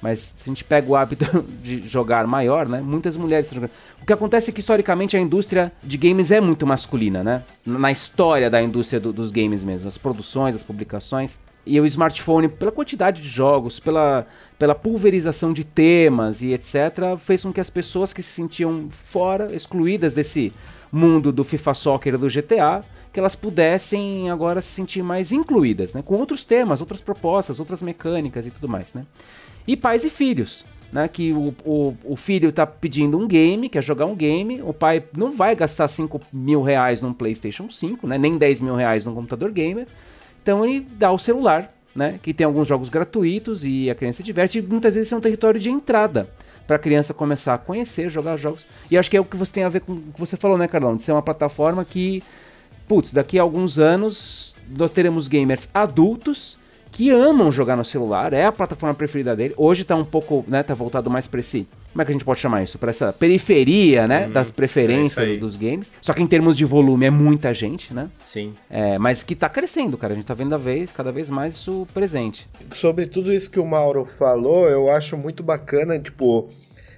[0.00, 2.80] Mas se a gente pega o hábito de jogar maior, né?
[2.80, 3.76] Muitas mulheres estão jogando.
[4.02, 7.42] O que acontece é que historicamente a indústria de games é muito masculina, né?
[7.64, 11.38] Na história da indústria do, dos games mesmo, as produções, as publicações.
[11.66, 14.26] E o smartphone, pela quantidade de jogos, pela,
[14.58, 19.54] pela pulverização de temas e etc., fez com que as pessoas que se sentiam fora,
[19.54, 20.54] excluídas desse
[20.90, 22.82] mundo do FIFA Soccer do GTA,
[23.12, 26.02] que elas pudessem agora se sentir mais incluídas, né?
[26.02, 29.04] Com outros temas, outras propostas, outras mecânicas e tudo mais, né?
[29.70, 30.64] E pais e filhos.
[30.92, 34.72] Né, que o, o, o filho está pedindo um game, quer jogar um game, o
[34.72, 39.04] pai não vai gastar 5 mil reais num PlayStation 5, né, nem 10 mil reais
[39.04, 39.86] num computador gamer,
[40.42, 44.24] então ele dá o celular, né, que tem alguns jogos gratuitos e a criança se
[44.24, 46.28] diverte, e muitas vezes é um território de entrada
[46.66, 48.66] para a criança começar a conhecer, jogar jogos.
[48.90, 50.58] E acho que é o que você tem a ver com o que você falou,
[50.58, 52.20] né, Carlão, de ser uma plataforma que,
[52.88, 56.58] putz, daqui a alguns anos nós teremos gamers adultos
[56.92, 59.54] que amam jogar no celular, é a plataforma preferida dele.
[59.56, 62.24] Hoje tá um pouco, né, tá voltado mais para esse como é que a gente
[62.24, 62.78] pode chamar isso?
[62.78, 64.26] Para essa periferia, né?
[64.26, 65.92] Uhum, das preferências é dos games.
[66.00, 68.08] Só que em termos de volume é muita gente, né?
[68.20, 68.54] Sim.
[68.70, 70.12] É, mas que tá crescendo, cara.
[70.12, 72.46] A gente tá vendo a vez, cada vez mais isso presente.
[72.74, 76.48] Sobre tudo isso que o Mauro falou, eu acho muito bacana, tipo,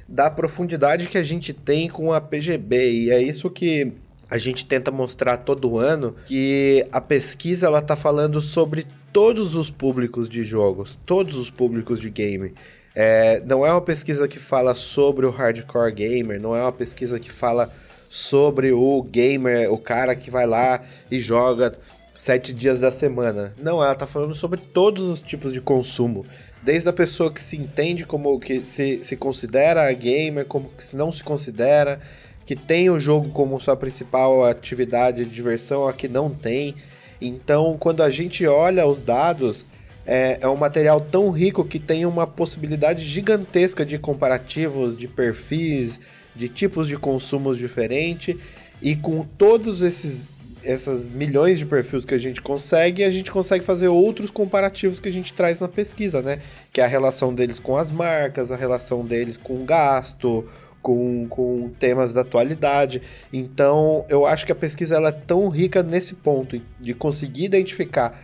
[0.07, 2.93] da profundidade que a gente tem com a PGB.
[2.93, 3.93] E é isso que
[4.29, 9.71] a gente tenta mostrar todo ano que a pesquisa ela tá falando sobre todos os
[9.71, 12.55] públicos de jogos, todos os públicos de game.
[12.95, 17.19] É, não é uma pesquisa que fala sobre o hardcore gamer, não é uma pesquisa
[17.19, 17.73] que fala
[18.09, 21.73] sobre o gamer, o cara que vai lá e joga
[22.15, 23.55] sete dias da semana.
[23.59, 26.27] Não, ela tá falando sobre todos os tipos de consumo.
[26.63, 31.11] Desde a pessoa que se entende como que se, se considera gamer, como que não
[31.11, 32.01] se considera,
[32.45, 36.75] que tem o jogo como sua principal atividade de diversão, a que não tem.
[37.27, 39.67] Então, quando a gente olha os dados,
[40.07, 46.01] é, é um material tão rico que tem uma possibilidade gigantesca de comparativos, de perfis,
[46.35, 48.37] de tipos de consumos diferentes.
[48.81, 50.23] E com todos esses
[50.65, 55.09] essas milhões de perfis que a gente consegue, a gente consegue fazer outros comparativos que
[55.09, 56.39] a gente traz na pesquisa, né?
[56.73, 60.49] Que é a relação deles com as marcas, a relação deles com o gasto,
[60.83, 63.01] com, com temas da atualidade.
[63.33, 68.21] Então, eu acho que a pesquisa ela é tão rica nesse ponto, de conseguir identificar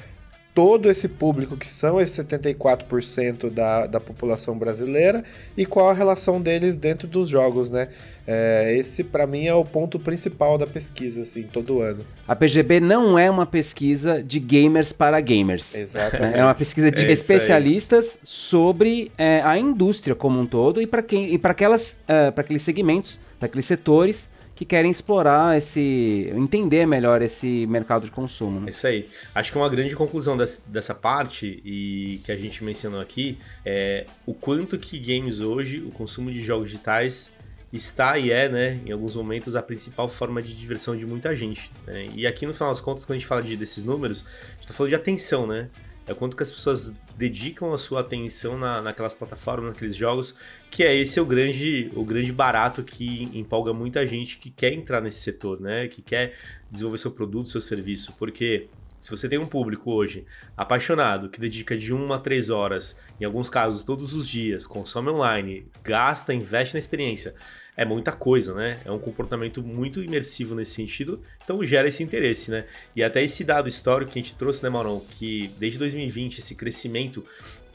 [0.58, 5.22] todo esse público, que são esses 74% da, da população brasileira,
[5.56, 7.86] e qual a relação deles dentro dos jogos, né?
[8.26, 12.04] É, esse, para mim, é o ponto principal da pesquisa, assim, todo ano.
[12.26, 15.76] A PGB não é uma pesquisa de gamers para gamers.
[15.76, 16.36] Exatamente.
[16.36, 21.04] É uma pesquisa de é especialistas sobre é, a indústria como um todo e para
[21.04, 26.32] quem e para aquelas uh, para aqueles segmentos, para aqueles setores que querem explorar esse.
[26.34, 28.58] entender melhor esse mercado de consumo.
[28.58, 28.70] Né?
[28.70, 29.08] Isso aí.
[29.32, 34.04] Acho que uma grande conclusão dessa, dessa parte, e que a gente mencionou aqui, é
[34.26, 37.32] o quanto que games hoje, o consumo de jogos digitais,
[37.72, 41.70] está e é, né, em alguns momentos, a principal forma de diversão de muita gente.
[41.86, 42.06] Né?
[42.16, 44.62] E aqui, no final das contas, quando a gente fala de, desses números, a gente
[44.62, 45.68] está falando de atenção, né?
[46.08, 50.34] É quanto que as pessoas dedicam a sua atenção na, naquelas plataformas, naqueles jogos,
[50.70, 55.02] que é esse o grande, o grande barato que empolga muita gente que quer entrar
[55.02, 55.86] nesse setor, né?
[55.86, 56.34] Que quer
[56.70, 58.68] desenvolver seu produto, seu serviço, porque
[59.00, 63.24] se você tem um público hoje apaixonado, que dedica de 1 a 3 horas, em
[63.24, 67.34] alguns casos todos os dias, consome online, gasta, investe na experiência,
[67.78, 68.80] é muita coisa, né?
[68.84, 72.64] É um comportamento muito imersivo nesse sentido, então gera esse interesse, né?
[72.94, 76.56] E até esse dado histórico que a gente trouxe, né, Maurão, que desde 2020 esse
[76.56, 77.24] crescimento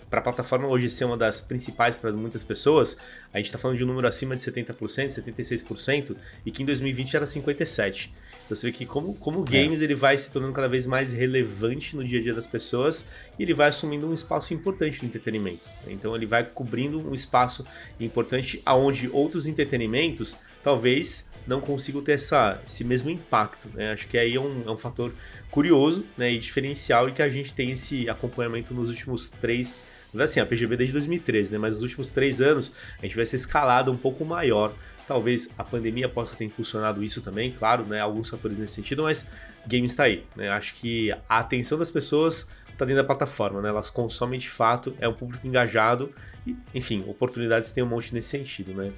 [0.09, 2.97] para a plataforma hoje ser uma das principais para muitas pessoas,
[3.33, 7.15] a gente está falando de um número acima de 70%, 76%, e que em 2020
[7.15, 8.09] era 57%.
[8.45, 9.85] Então você vê que como, como o games é.
[9.85, 13.43] ele vai se tornando cada vez mais relevante no dia a dia das pessoas e
[13.43, 15.69] ele vai assumindo um espaço importante no entretenimento.
[15.87, 17.65] Então ele vai cobrindo um espaço
[17.99, 23.69] importante aonde outros entretenimentos talvez não consigam ter essa, esse mesmo impacto.
[23.73, 23.91] Né?
[23.91, 25.13] Acho que aí é um, é um fator
[25.51, 29.85] curioso né, e diferencial e que a gente tem esse acompanhamento nos últimos três
[30.21, 31.57] assim, a PGB desde 2013, né?
[31.57, 34.71] Mas nos últimos três anos a gente vai ser escalada um pouco maior
[35.07, 37.99] Talvez a pandemia possa ter impulsionado isso também, claro, né?
[37.99, 39.31] Alguns fatores nesse sentido, mas
[39.67, 40.25] game está aí.
[40.35, 40.49] Né?
[40.49, 43.69] Acho que a atenção das pessoas está dentro da plataforma, né?
[43.69, 46.13] Elas consomem de fato, é um público engajado
[46.45, 48.91] e, enfim, oportunidades tem um monte nesse sentido, né?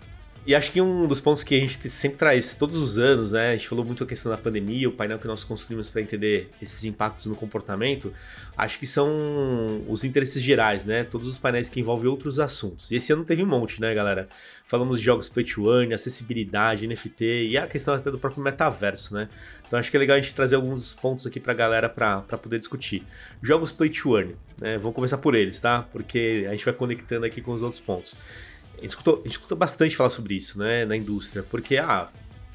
[0.48, 3.54] E acho que um dos pontos que a gente sempre traz todos os anos, né?
[3.54, 6.52] A gente falou muito a questão da pandemia, o painel que nós construímos para entender
[6.62, 8.14] esses impactos no comportamento.
[8.56, 11.04] Acho que são os interesses gerais, né?
[11.04, 12.92] Todos os painéis que envolvem outros assuntos.
[12.92, 14.28] E esse ano teve um monte, né, galera?
[14.68, 19.16] Falamos de jogos play to earn, acessibilidade, NFT e a questão até do próprio metaverso,
[19.16, 19.28] né?
[19.66, 22.22] Então acho que é legal a gente trazer alguns pontos aqui para a galera para
[22.22, 23.04] poder discutir.
[23.42, 24.78] Jogos play to earn, né?
[24.78, 25.82] Vamos começar por eles, tá?
[25.82, 28.16] Porque a gente vai conectando aqui com os outros pontos.
[28.78, 32.10] A gente, escutou, a gente escuta bastante falar sobre isso, né, na indústria, porque, ah,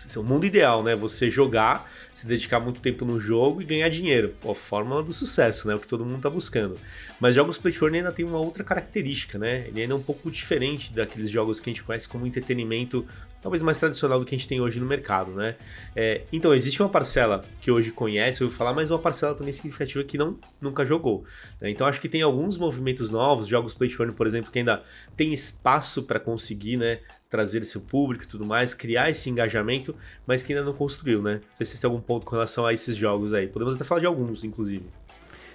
[0.07, 0.97] esse é o mundo ideal, né?
[0.97, 4.35] Você jogar, se dedicar muito tempo no jogo e ganhar dinheiro.
[4.41, 5.75] Pô, fórmula do sucesso, né?
[5.75, 6.79] O que todo mundo tá buscando.
[7.21, 9.67] Mas jogos play ainda tem uma outra característica, né?
[9.69, 13.07] Ele ainda é um pouco diferente daqueles jogos que a gente conhece como entretenimento
[13.41, 15.57] talvez mais tradicional do que a gente tem hoje no mercado, né?
[15.97, 19.53] É, então, existe uma parcela que hoje conhece, eu ouvi falar, mas uma parcela também
[19.53, 21.25] significativa que não, nunca jogou.
[21.61, 21.71] Né?
[21.71, 24.83] Então, acho que tem alguns movimentos novos, jogos Play to Earn, por exemplo, que ainda
[25.17, 27.01] tem espaço para conseguir, né?
[27.29, 29.95] Trazer seu público e tudo mais, criar esse engajamento,
[30.27, 31.35] mas que ainda não construiu, né?
[31.35, 33.47] Não sei se tem algum ponto com relação a esses jogos aí.
[33.47, 34.85] Podemos até falar de alguns, inclusive.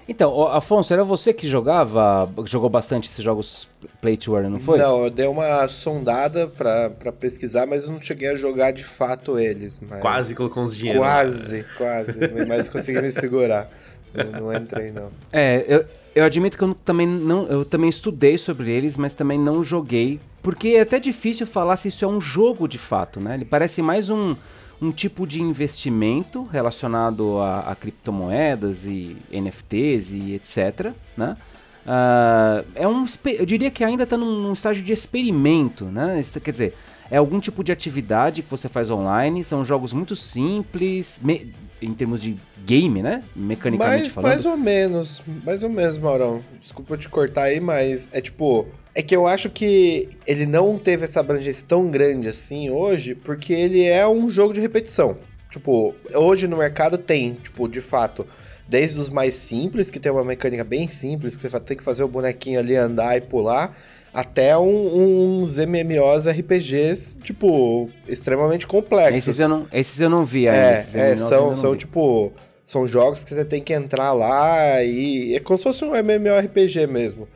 [0.08, 3.68] Então, Afonso, era você que jogava, jogou bastante esses jogos
[4.02, 4.78] Play to Earn, não foi?
[4.78, 8.84] Não, eu dei uma sondada pra, pra pesquisar, mas eu não cheguei a jogar de
[8.84, 9.80] fato eles.
[9.80, 10.02] Mas...
[10.02, 11.02] Quase colocou uns dinheiros.
[11.02, 13.70] Quase, quase, mas consegui me segurar.
[14.14, 15.10] Não, não, entrei, não.
[15.34, 19.38] É, eu, Eu admito que eu também não, eu também estudei sobre eles, mas também
[19.38, 23.34] não joguei, porque é até difícil falar se isso é um jogo de fato, né?
[23.34, 24.34] Ele parece mais um,
[24.82, 31.38] um tipo de investimento relacionado a, a criptomoedas e NFTs e etc, né?
[31.86, 33.06] Uh, é um,
[33.38, 36.24] eu diria que ainda está num, num, estágio de experimento, né?
[36.44, 36.74] Quer dizer,
[37.12, 41.94] é algum tipo de atividade que você faz online, são jogos muito simples, me, em
[41.94, 43.24] termos de game, né?
[43.36, 44.32] Mecanicamente mais, falando.
[44.32, 46.44] Mais ou menos, mais ou menos, Maurão.
[46.60, 48.68] Desculpa te cortar aí, mas é tipo.
[48.96, 53.52] É que eu acho que ele não teve essa abrangência tão grande assim hoje, porque
[53.52, 55.18] ele é um jogo de repetição.
[55.52, 58.26] Tipo, hoje no mercado tem, tipo, de fato,
[58.68, 62.04] desde os mais simples, que tem uma mecânica bem simples, que você tem que fazer
[62.04, 63.76] o bonequinho ali andar e pular,
[64.14, 69.28] até um, uns MMOs RPGs, tipo, extremamente complexos.
[69.28, 70.88] Esses eu não, esses eu não vi ainda.
[70.94, 71.80] É, é são, são vi.
[71.80, 72.32] tipo,
[72.64, 76.88] são jogos que você tem que entrar lá e é como se fosse um MMORPG
[76.88, 77.28] mesmo.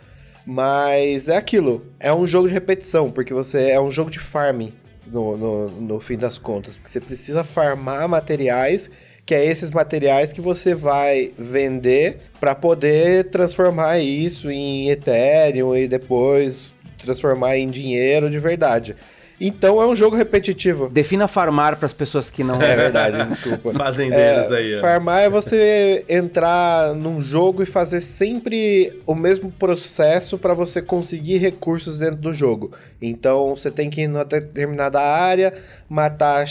[0.52, 4.74] Mas é aquilo, é um jogo de repetição, porque você é um jogo de farming
[5.06, 8.90] no, no, no fim das contas, porque você precisa farmar materiais
[9.28, 15.88] que é esses materiais que você vai vender para poder transformar isso em Ethereum e
[15.88, 18.96] depois transformar em dinheiro de verdade.
[19.40, 20.90] Então é um jogo repetitivo.
[20.90, 22.60] Defina farmar para as pessoas que não.
[22.70, 23.72] É verdade, desculpa.
[23.78, 24.78] Fazendeiros é, aí.
[24.78, 24.82] Ó.
[24.82, 31.38] Farmar é você entrar num jogo e fazer sempre o mesmo processo para você conseguir
[31.38, 32.72] recursos dentro do jogo.
[33.02, 35.54] Então você tem que ir numa determinada área,
[35.88, 36.46] matar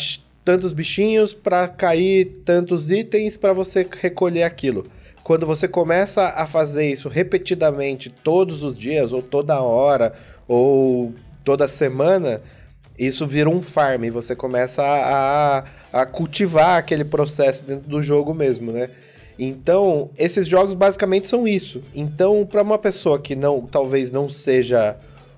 [0.44, 4.87] tantos bichinhos para cair tantos itens para você recolher aquilo.
[5.22, 10.14] Quando você começa a fazer isso repetidamente todos os dias, ou toda hora,
[10.48, 11.12] ou
[11.44, 12.40] toda semana,
[12.99, 18.35] isso vira um farm e você começa a, a, cultivar aquele processo dentro do jogo
[18.35, 18.91] mesmo, né?
[19.39, 21.83] Então, esses jogos basicamente são isso.
[21.95, 24.97] Então, para uma pessoa que não talvez não seja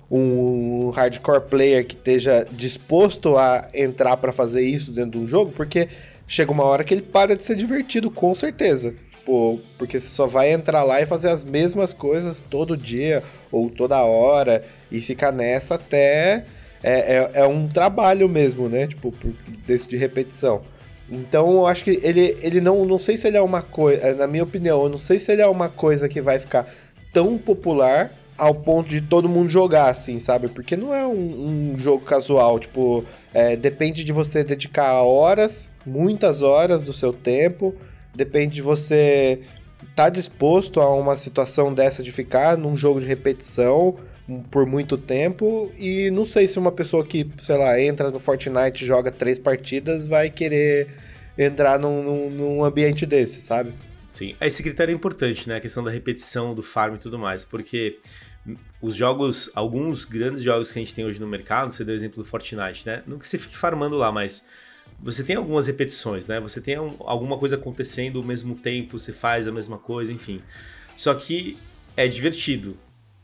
[0.09, 5.51] um hardcore player que esteja disposto a entrar para fazer isso dentro de um jogo,
[5.51, 5.87] porque
[6.27, 8.95] chega uma hora que ele para de ser divertido, com certeza.
[9.21, 13.69] Tipo, porque você só vai entrar lá e fazer as mesmas coisas todo dia ou
[13.69, 16.43] toda hora e ficar nessa até.
[16.83, 18.87] É, é, é um trabalho mesmo, né?
[18.87, 19.13] Tipo,
[19.67, 20.61] desse de repetição.
[21.09, 22.85] Então, eu acho que ele, ele não.
[22.85, 24.15] Não sei se ele é uma coisa.
[24.15, 26.67] Na minha opinião, eu não sei se ele é uma coisa que vai ficar
[27.13, 30.47] tão popular ao ponto de todo mundo jogar, assim, sabe?
[30.47, 36.41] Porque não é um, um jogo casual, tipo, é, depende de você dedicar horas, muitas
[36.41, 37.75] horas do seu tempo,
[38.15, 39.41] depende de você
[39.81, 43.95] estar tá disposto a uma situação dessa de ficar num jogo de repetição
[44.49, 48.85] por muito tempo e não sei se uma pessoa que, sei lá, entra no Fortnite
[48.85, 50.87] joga três partidas vai querer
[51.37, 53.73] entrar num, num, num ambiente desse, sabe?
[54.11, 55.57] Sim, esse critério é importante, né?
[55.57, 57.99] A questão da repetição, do farm e tudo mais, porque
[58.81, 61.97] os jogos, alguns grandes jogos que a gente tem hoje no mercado, você deu o
[61.97, 63.03] exemplo do Fortnite, né?
[63.07, 64.45] Não que você fique farmando lá, mas
[65.01, 66.39] você tem algumas repetições, né?
[66.39, 70.41] Você tem um, alguma coisa acontecendo ao mesmo tempo, você faz a mesma coisa, enfim.
[70.97, 71.57] Só que
[71.95, 72.77] é divertido,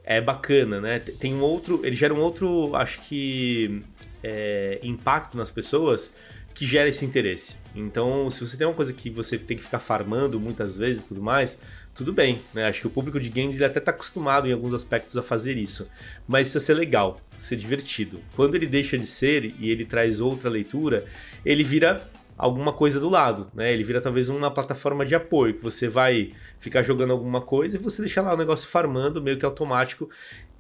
[0.08, 1.00] é bacana, né?
[1.00, 3.84] Tem um outro, ele gera um outro, acho que
[4.24, 6.16] é, impacto nas pessoas
[6.54, 7.58] que gera esse interesse.
[7.76, 11.08] Então, se você tem uma coisa que você tem que ficar farmando muitas vezes e
[11.10, 11.62] tudo mais,
[11.94, 12.68] tudo bem, né?
[12.68, 15.58] Acho que o público de games ele até está acostumado em alguns aspectos a fazer
[15.58, 15.90] isso,
[16.26, 18.22] mas precisa ser legal, ser divertido.
[18.34, 21.06] Quando ele deixa de ser e ele traz outra leitura,
[21.46, 23.74] ele vira alguma coisa do lado, né?
[23.74, 27.80] Ele vira talvez uma plataforma de apoio, que você vai ficar jogando alguma coisa e
[27.80, 30.10] você deixa lá o negócio farmando meio que automático.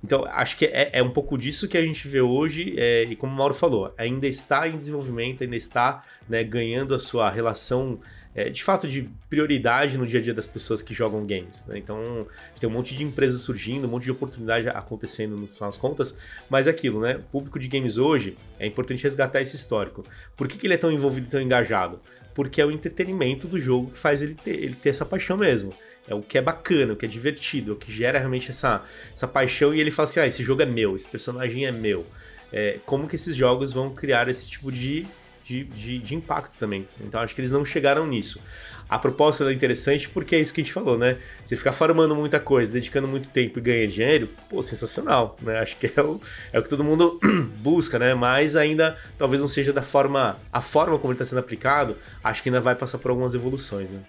[0.03, 3.15] Então, acho que é, é um pouco disso que a gente vê hoje, é, e
[3.15, 7.99] como o Mauro falou, ainda está em desenvolvimento, ainda está né, ganhando a sua relação
[8.35, 11.65] é, de fato de prioridade no dia a dia das pessoas que jogam games.
[11.65, 11.77] Né?
[11.77, 12.27] Então
[12.59, 16.17] tem um monte de empresas surgindo, um monte de oportunidade acontecendo no final das contas,
[16.49, 17.17] mas é aquilo, né?
[17.17, 20.03] O público de games hoje é importante resgatar esse histórico.
[20.35, 21.99] Por que, que ele é tão envolvido e tão engajado?
[22.33, 25.73] Porque é o entretenimento do jogo que faz ele ter, ele ter essa paixão mesmo.
[26.07, 28.83] É o que é bacana, o que é divertido, é o que gera realmente essa,
[29.13, 32.05] essa paixão e ele fala assim: ah, esse jogo é meu, esse personagem é meu.
[32.53, 35.05] É, como que esses jogos vão criar esse tipo de
[35.47, 36.85] de, de, de, impacto também.
[36.99, 38.41] Então acho que eles não chegaram nisso.
[38.89, 41.17] A proposta é interessante porque é isso que a gente falou, né?
[41.43, 45.59] Você ficar farmando muita coisa, dedicando muito tempo e ganha dinheiro, pô, sensacional, né?
[45.59, 46.19] Acho que é o,
[46.51, 47.19] é o que todo mundo
[47.59, 48.13] busca, né?
[48.13, 50.37] Mas ainda talvez não seja da forma.
[50.51, 53.91] A forma como ele está sendo aplicado, acho que ainda vai passar por algumas evoluções,
[53.91, 53.99] né?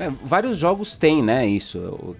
[0.00, 2.16] É, vários jogos têm, né, isso.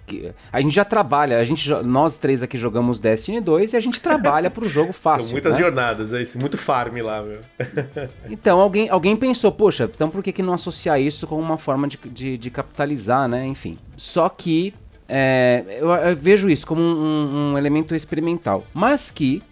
[0.51, 3.99] A gente já trabalha, a gente, nós três aqui jogamos Destiny 2 e a gente
[3.99, 5.23] trabalha pro jogo fácil.
[5.23, 5.63] São muitas né?
[5.63, 7.39] jornadas, é isso, muito farm lá, meu.
[8.29, 11.87] então, alguém, alguém pensou, poxa, então por que, que não associar isso com uma forma
[11.87, 13.45] de, de, de capitalizar, né?
[13.45, 13.77] Enfim.
[13.97, 14.73] Só que
[15.13, 19.43] é, eu, eu, vejo isso como um, um elemento experimental, mas que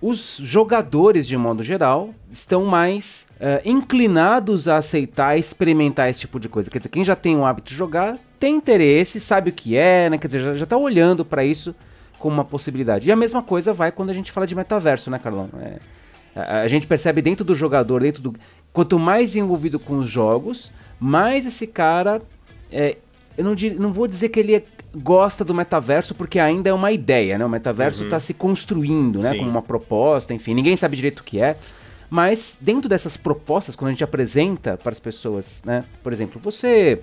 [0.00, 6.48] os jogadores, de modo geral, estão mais uh, inclinados a aceitar, experimentar esse tipo de
[6.48, 6.70] coisa.
[6.70, 10.08] Quer dizer, quem já tem o hábito de jogar tem interesse, sabe o que é,
[10.08, 10.16] né?
[10.16, 11.74] Quer dizer, já está olhando para isso
[12.18, 13.08] como uma possibilidade.
[13.08, 15.50] E a mesma coisa vai quando a gente fala de metaverso, né, Carlão?
[15.60, 15.78] É,
[16.34, 18.34] a, a gente percebe dentro do jogador, dentro do.
[18.72, 22.22] Quanto mais envolvido com os jogos, mais esse cara.
[22.72, 22.96] É,
[23.36, 24.64] eu não, não vou dizer que ele é
[24.94, 27.44] gosta do metaverso porque ainda é uma ideia, né?
[27.44, 28.20] O metaverso está uhum.
[28.20, 29.30] se construindo, né?
[29.30, 29.38] Sim.
[29.38, 31.56] Como uma proposta, enfim, ninguém sabe direito o que é.
[32.08, 35.84] Mas dentro dessas propostas, quando a gente apresenta para as pessoas, né?
[36.02, 37.02] Por exemplo, você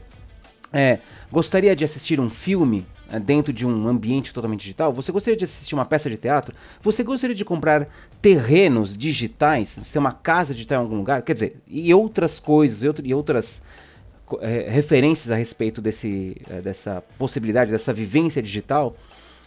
[0.73, 0.99] é,
[1.31, 4.91] gostaria de assistir um filme é, dentro de um ambiente totalmente digital?
[4.93, 6.53] Você gostaria de assistir uma peça de teatro?
[6.81, 7.87] Você gostaria de comprar
[8.21, 9.77] terrenos digitais?
[9.85, 11.21] Ser uma casa digital em algum lugar?
[11.21, 13.61] Quer dizer, e outras coisas, e outras
[14.67, 18.95] referências a respeito desse, é, dessa possibilidade, dessa vivência digital,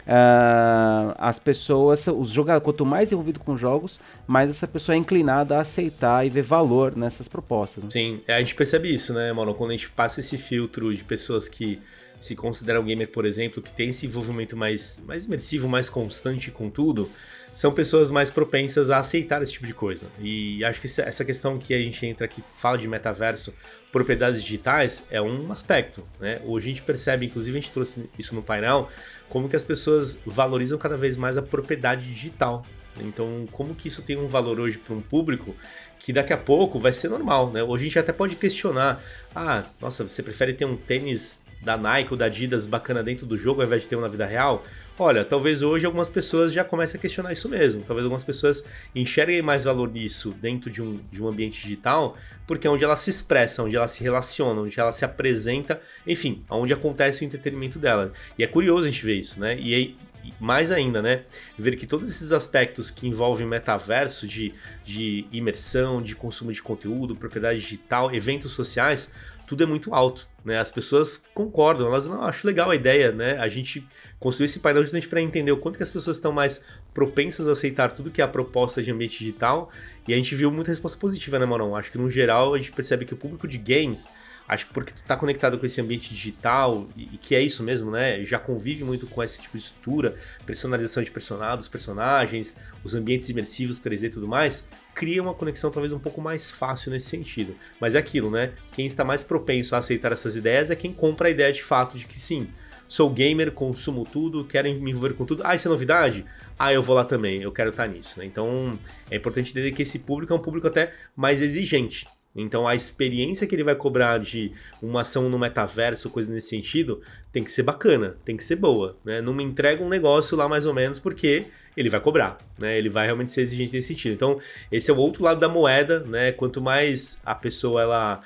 [0.00, 5.56] uh, as pessoas, os jogadores, quanto mais envolvido com jogos, mais essa pessoa é inclinada
[5.56, 7.84] a aceitar e ver valor nessas propostas.
[7.84, 7.90] Né?
[7.90, 9.54] Sim, a gente percebe isso, né, mano?
[9.54, 11.80] Quando a gente passa esse filtro de pessoas que
[12.20, 16.68] se consideram gamer, por exemplo, que tem esse envolvimento mais, mais imersivo, mais constante com
[16.68, 17.10] tudo,
[17.52, 20.06] são pessoas mais propensas a aceitar esse tipo de coisa.
[20.20, 23.52] E acho que essa questão que a gente entra aqui, fala de metaverso,
[23.90, 26.06] propriedades digitais, é um aspecto.
[26.20, 26.40] Né?
[26.44, 28.88] Hoje a gente percebe, inclusive a gente trouxe isso no painel,
[29.28, 32.64] como que as pessoas valorizam cada vez mais a propriedade digital.
[33.00, 35.54] Então, como que isso tem um valor hoje para um público
[35.98, 37.62] que daqui a pouco vai ser normal, né?
[37.62, 39.02] Hoje a gente até pode questionar,
[39.34, 43.36] ah, nossa, você prefere ter um tênis da Nike ou da Adidas bacana dentro do
[43.36, 44.62] jogo ao invés de ter um na vida real?
[45.02, 47.82] Olha, talvez hoje algumas pessoas já comecem a questionar isso mesmo.
[47.86, 52.66] Talvez algumas pessoas enxerguem mais valor nisso dentro de um, de um ambiente digital, porque
[52.66, 56.74] é onde ela se expressa, onde ela se relaciona, onde ela se apresenta, enfim, onde
[56.74, 58.12] acontece o entretenimento dela.
[58.38, 59.58] E é curioso a gente ver isso, né?
[59.58, 59.96] E aí,
[60.38, 61.22] mais ainda, né?
[61.58, 64.52] Ver que todos esses aspectos que envolvem metaverso, de,
[64.84, 69.14] de imersão, de consumo de conteúdo, propriedade digital, eventos sociais,
[69.50, 70.60] tudo é muito alto, né?
[70.60, 73.36] As pessoas concordam, elas não acho legal a ideia, né?
[73.40, 73.84] A gente
[74.20, 77.50] construiu esse painel justamente para entender o quanto que as pessoas estão mais propensas a
[77.50, 79.68] aceitar tudo que é a proposta de ambiente digital,
[80.06, 81.74] e a gente viu muita resposta positiva, né, Morão?
[81.74, 84.08] Acho que no geral a gente percebe que o público de games
[84.50, 87.62] Acho que porque tu tá conectado com esse ambiente digital, e, e, que é isso
[87.62, 88.24] mesmo, né?
[88.24, 93.78] Já convive muito com esse tipo de estrutura, personalização de personagens, personagens, os ambientes imersivos,
[93.78, 97.54] 3D e tudo mais, cria uma conexão talvez um pouco mais fácil nesse sentido.
[97.80, 98.52] Mas é aquilo, né?
[98.72, 101.96] Quem está mais propenso a aceitar essas ideias é quem compra a ideia de fato
[101.96, 102.48] de que sim,
[102.88, 105.42] sou gamer, consumo tudo, quero me envolver com tudo.
[105.44, 106.24] Ah, isso é novidade?
[106.58, 108.18] Ah, eu vou lá também, eu quero estar nisso.
[108.18, 108.26] Né?
[108.26, 108.78] Então
[109.10, 112.06] é importante entender que esse público é um público até mais exigente.
[112.34, 117.02] Então a experiência que ele vai cobrar de uma ação no metaverso, coisa nesse sentido,
[117.32, 119.20] tem que ser bacana, tem que ser boa, né?
[119.20, 122.76] Não me entrega um negócio lá mais ou menos porque ele vai cobrar, né?
[122.78, 124.12] Ele vai realmente ser exigente nesse sentido.
[124.12, 126.32] Então, esse é o outro lado da moeda, né?
[126.32, 128.20] Quanto mais a pessoa ela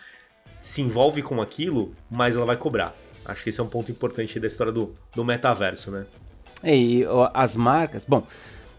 [0.60, 2.94] se envolve com aquilo, mais ela vai cobrar.
[3.24, 6.06] Acho que esse é um ponto importante da história do, do metaverso, né?
[6.62, 8.26] E as marcas, bom,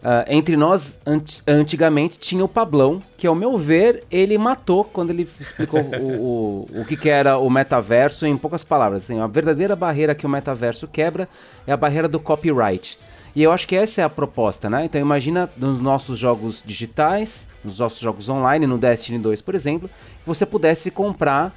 [0.06, 1.00] Uh, entre nós,
[1.48, 6.82] antigamente, tinha o Pablão, que, ao meu ver, ele matou quando ele explicou o, o,
[6.82, 9.06] o que, que, era o metaverso em poucas palavras.
[9.06, 11.28] Assim, a verdadeira barreira que o metaverso quebra
[11.66, 13.00] é a barreira do copyright.
[13.36, 14.86] E eu acho que essa é a proposta, né?
[14.86, 19.90] Então imagina nos nossos jogos digitais, nos nossos jogos online, no Destiny 2, por exemplo,
[20.24, 21.52] você pudesse comprar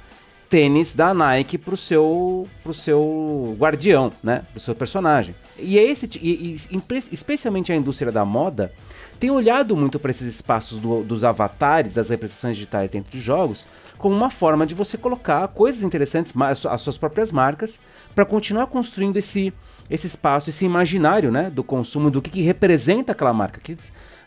[0.49, 4.43] tênis da Nike pro seu, pro seu guardião, né?
[4.51, 5.35] Pro seu personagem.
[5.57, 8.73] E é esse e, e, especialmente a indústria da moda
[9.19, 13.67] tem olhado muito para esses espaços do, dos avatares, das representações digitais dentro de jogos,
[13.97, 16.33] como uma forma de você colocar coisas interessantes,
[16.65, 17.81] as suas próprias marcas,
[18.15, 19.53] para continuar construindo esse,
[19.89, 23.59] esse espaço, esse imaginário né, do consumo, do que, que representa aquela marca.
[23.59, 23.77] Que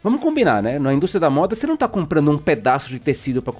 [0.03, 0.81] Vamos combinar, né?
[0.81, 3.53] Na indústria da moda, você não está comprando um pedaço de tecido para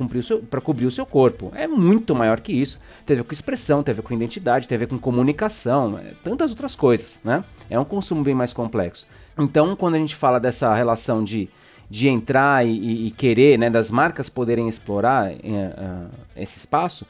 [0.61, 1.53] cobrir o seu corpo.
[1.55, 2.80] É muito maior que isso.
[3.07, 5.99] Tem a ver com expressão, tem a ver com identidade, tem a ver com comunicação,
[5.99, 7.45] é, tantas outras coisas, né?
[7.70, 9.07] É um consumo bem mais complexo.
[9.38, 11.49] Então, quando a gente fala dessa relação de,
[11.88, 17.07] de entrar e, e querer, né, das marcas poderem explorar é, uh, esse espaço,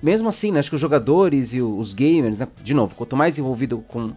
[0.00, 3.36] mesmo assim, né, acho que os jogadores e os gamers, né, de novo, quanto mais
[3.36, 4.12] envolvido com,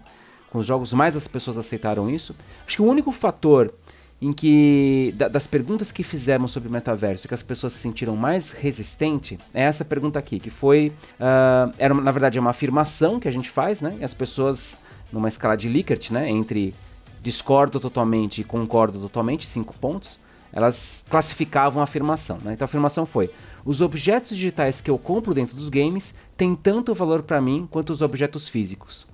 [0.51, 2.35] com os jogos, mais as pessoas aceitaram isso.
[2.67, 3.73] Acho que o único fator
[4.21, 8.51] em que das perguntas que fizemos sobre o metaverso que as pessoas se sentiram mais
[8.51, 13.27] resistente é essa pergunta aqui que foi uh, era na verdade é uma afirmação que
[13.27, 13.97] a gente faz né?
[13.99, 14.77] E as pessoas
[15.11, 16.29] numa escala de Likert né?
[16.29, 16.75] Entre
[17.23, 20.19] discordo totalmente e concordo totalmente cinco pontos
[20.51, 22.53] elas classificavam a afirmação né?
[22.53, 23.29] então a afirmação foi
[23.63, 27.91] os objetos digitais que eu compro dentro dos games têm tanto valor para mim quanto
[27.91, 29.05] os objetos físicos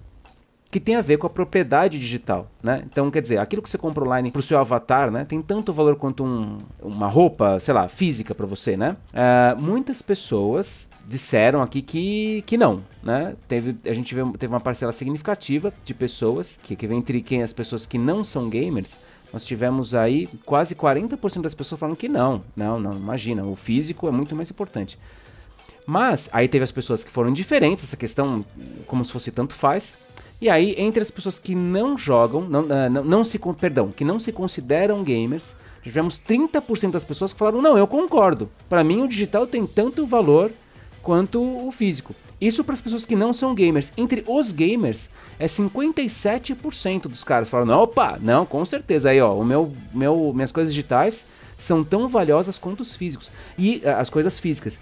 [0.70, 2.84] que tem a ver com a propriedade digital, né?
[2.86, 5.72] Então, quer dizer, aquilo que você compra online para o seu avatar, né, tem tanto
[5.72, 8.97] valor quanto um, uma roupa, sei lá, física para você, né?
[9.11, 13.36] Uh, muitas pessoas disseram aqui que, que não, né?
[13.47, 17.53] Teve, a gente teve uma parcela significativa de pessoas, que, que vem entre quem as
[17.53, 18.97] pessoas que não são gamers,
[19.32, 24.07] nós tivemos aí quase 40% das pessoas falando que não, não, não, imagina, o físico
[24.07, 24.97] é muito mais importante.
[25.86, 28.43] Mas aí teve as pessoas que foram diferentes, essa questão
[28.88, 29.95] como se fosse tanto faz.
[30.41, 34.03] E aí, entre as pessoas que não jogam, não, ah, não, não se, perdão, que
[34.03, 38.49] não se consideram gamers, tivemos 30% das pessoas que falaram: não, eu concordo.
[38.67, 40.51] Para mim, o digital tem tanto valor
[41.01, 42.13] quanto o físico.
[42.39, 43.93] Isso para as pessoas que não são gamers.
[43.95, 45.09] Entre os gamers,
[45.39, 49.09] é 57% dos caras falaram: opa, não, com certeza.
[49.09, 51.25] Aí, ó, o meu, meu, minhas coisas digitais
[51.57, 53.31] são tão valiosas quanto os físicos.
[53.57, 54.77] E uh, as coisas físicas.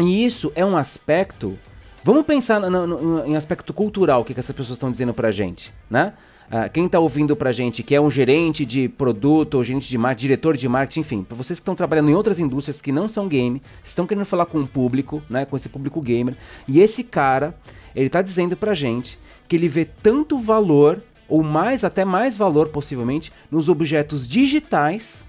[0.00, 1.56] E isso é um aspecto
[2.04, 5.32] Vamos pensar no, no, em aspecto cultural, o que, que essas pessoas estão dizendo pra
[5.32, 6.12] gente, né?
[6.48, 9.96] Uh, quem está ouvindo pra gente, que é um gerente de produto, ou gerente de
[9.96, 13.08] marketing, diretor de marketing, enfim, para vocês que estão trabalhando em outras indústrias que não
[13.08, 16.36] são game, estão querendo falar com o público, né, com esse público gamer,
[16.68, 17.56] e esse cara,
[17.96, 22.68] ele está dizendo pra gente que ele vê tanto valor, ou mais, até mais valor
[22.68, 25.24] possivelmente, nos objetos digitais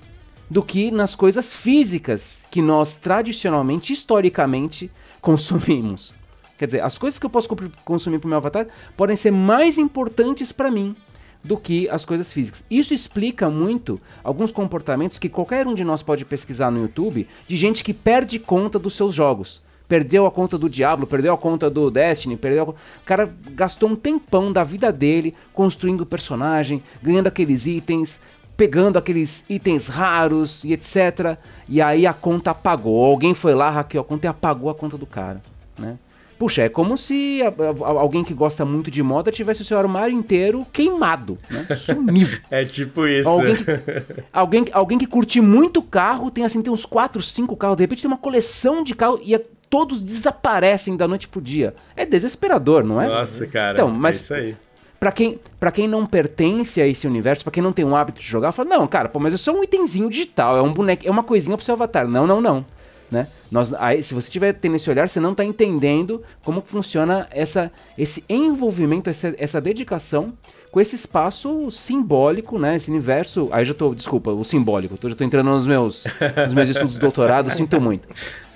[0.52, 6.14] do que nas coisas físicas que nós tradicionalmente, historicamente, consumimos.
[6.58, 7.50] Quer dizer, as coisas que eu posso
[7.84, 10.96] consumir para o meu avatar podem ser mais importantes para mim
[11.44, 12.64] do que as coisas físicas.
[12.72, 17.56] Isso explica muito alguns comportamentos que qualquer um de nós pode pesquisar no YouTube de
[17.56, 19.62] gente que perde conta dos seus jogos.
[19.88, 22.70] Perdeu a conta do Diablo, perdeu a conta do Destiny, perdeu a...
[22.70, 22.76] O
[23.06, 28.20] cara gastou um tempão da vida dele construindo o personagem, ganhando aqueles itens,
[28.58, 31.38] pegando aqueles itens raros e etc.
[31.70, 33.06] E aí a conta apagou.
[33.06, 35.40] Alguém foi lá, hackeou a conta e apagou a conta do cara.
[35.78, 36.00] Né?
[36.38, 37.40] Puxa, é como se
[37.82, 41.66] alguém que gosta muito de moda tivesse o seu armário inteiro queimado, né?
[41.78, 42.28] Sumiu.
[42.52, 43.30] é tipo isso.
[43.30, 43.66] Alguém que,
[44.34, 48.02] alguém, alguém que curte muito carro, tem assim, tem uns 4, 5 carros, de repente
[48.02, 51.74] tem uma coleção de carros e é, todos desaparecem da noite pro dia.
[51.96, 53.08] É desesperador, não é?
[53.08, 53.74] Nossa, cara.
[53.74, 54.58] Então, mas é isso aí.
[55.00, 58.20] Pra quem, pra quem não pertence a esse universo, pra quem não tem um hábito
[58.20, 61.08] de jogar, fala, não, cara, pô, mas eu sou um itemzinho digital, é um boneco,
[61.08, 62.08] é uma coisinha pro seu avatar.
[62.08, 62.66] Não, não, não
[63.10, 63.28] né?
[63.52, 67.72] Nós, aí, se você estiver tendo esse olhar, você não está entendendo como funciona essa,
[67.98, 70.34] esse envolvimento, essa, essa dedicação
[70.72, 72.76] com esse espaço simbólico, né?
[72.76, 73.50] Esse universo.
[73.52, 74.98] Aí já tô, desculpa, o simbólico.
[74.98, 76.06] Tô, já tô entrando nos meus,
[76.44, 78.08] nos meus estudos de doutorado, sinto muito.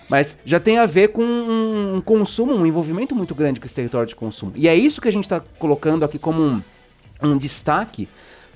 [0.09, 4.07] Mas já tem a ver com um consumo, um envolvimento muito grande com esse território
[4.07, 4.51] de consumo.
[4.55, 6.61] E é isso que a gente está colocando aqui como um,
[7.21, 8.09] um destaque,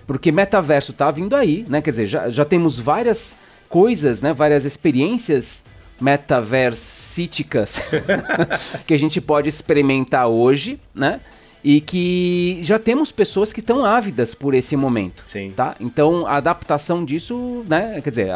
[0.07, 1.79] porque metaverso está vindo aí, né?
[1.79, 3.37] Quer dizer, já, já temos várias
[3.69, 4.33] coisas, né?
[4.33, 5.63] Várias experiências
[6.04, 7.82] metaversicas
[8.86, 11.22] que a gente pode experimentar hoje, né?
[11.64, 15.22] E que já temos pessoas que estão ávidas por esse momento.
[15.24, 15.54] Sim.
[15.56, 15.78] Tá?
[15.80, 18.01] Então a adaptação disso, né?
[18.01, 18.28] Quer dizer,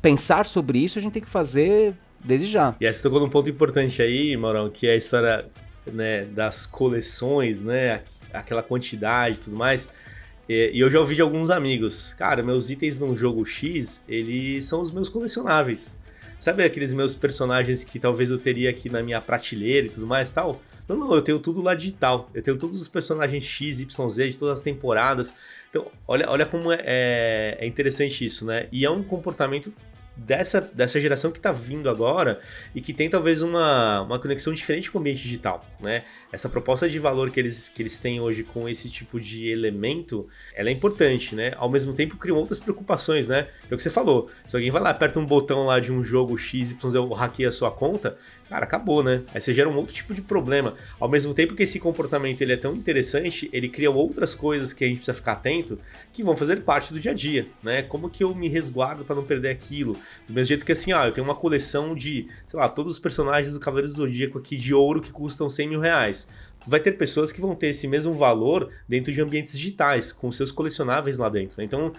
[0.00, 2.76] pensar sobre isso a gente tem que fazer desde já.
[2.80, 5.46] E aí você tocou num ponto importante aí, Maurão, que é a história
[5.92, 8.02] né, das coleções, né?
[8.32, 9.88] Aquela quantidade e tudo mais.
[10.48, 14.80] E eu já ouvi de alguns amigos, cara, meus itens num jogo X, eles são
[14.80, 15.98] os meus colecionáveis.
[16.38, 20.30] Sabe aqueles meus personagens que talvez eu teria aqui na minha prateleira e tudo mais
[20.30, 20.60] tal?
[20.88, 22.30] Não, não, eu tenho tudo lá digital.
[22.34, 25.34] Eu tenho todos os personagens X, Y, Z de todas as temporadas.
[25.70, 28.68] Então, olha, olha como é, é, é interessante isso, né?
[28.70, 29.72] E é um comportamento
[30.16, 32.40] dessa, dessa geração que está vindo agora
[32.74, 36.04] e que tem talvez uma, uma conexão diferente com o ambiente digital, né?
[36.32, 40.26] Essa proposta de valor que eles, que eles têm hoje com esse tipo de elemento,
[40.54, 41.52] ela é importante, né?
[41.56, 43.48] Ao mesmo tempo criam outras preocupações, né?
[43.70, 46.02] É o que você falou, se alguém vai lá, aperta um botão lá de um
[46.02, 48.16] jogo XYZ ou hackeia a sua conta,
[48.48, 49.22] cara, acabou, né?
[49.34, 50.74] Aí você gera um outro tipo de problema.
[50.98, 54.84] Ao mesmo tempo que esse comportamento ele é tão interessante, ele cria outras coisas que
[54.84, 55.78] a gente precisa ficar atento
[56.12, 57.82] que vão fazer parte do dia a dia, né?
[57.82, 59.94] Como que eu me resguardo para não perder aquilo?
[60.26, 62.98] Do mesmo jeito que assim, ah, eu tenho uma coleção de, sei lá, todos os
[62.98, 66.28] personagens do Cavaleiro do Zodíaco aqui de ouro que custam 100 mil reais.
[66.66, 70.50] Vai ter pessoas que vão ter esse mesmo valor dentro de ambientes digitais, com seus
[70.50, 71.58] colecionáveis lá dentro.
[71.58, 71.64] Né?
[71.64, 71.92] Então,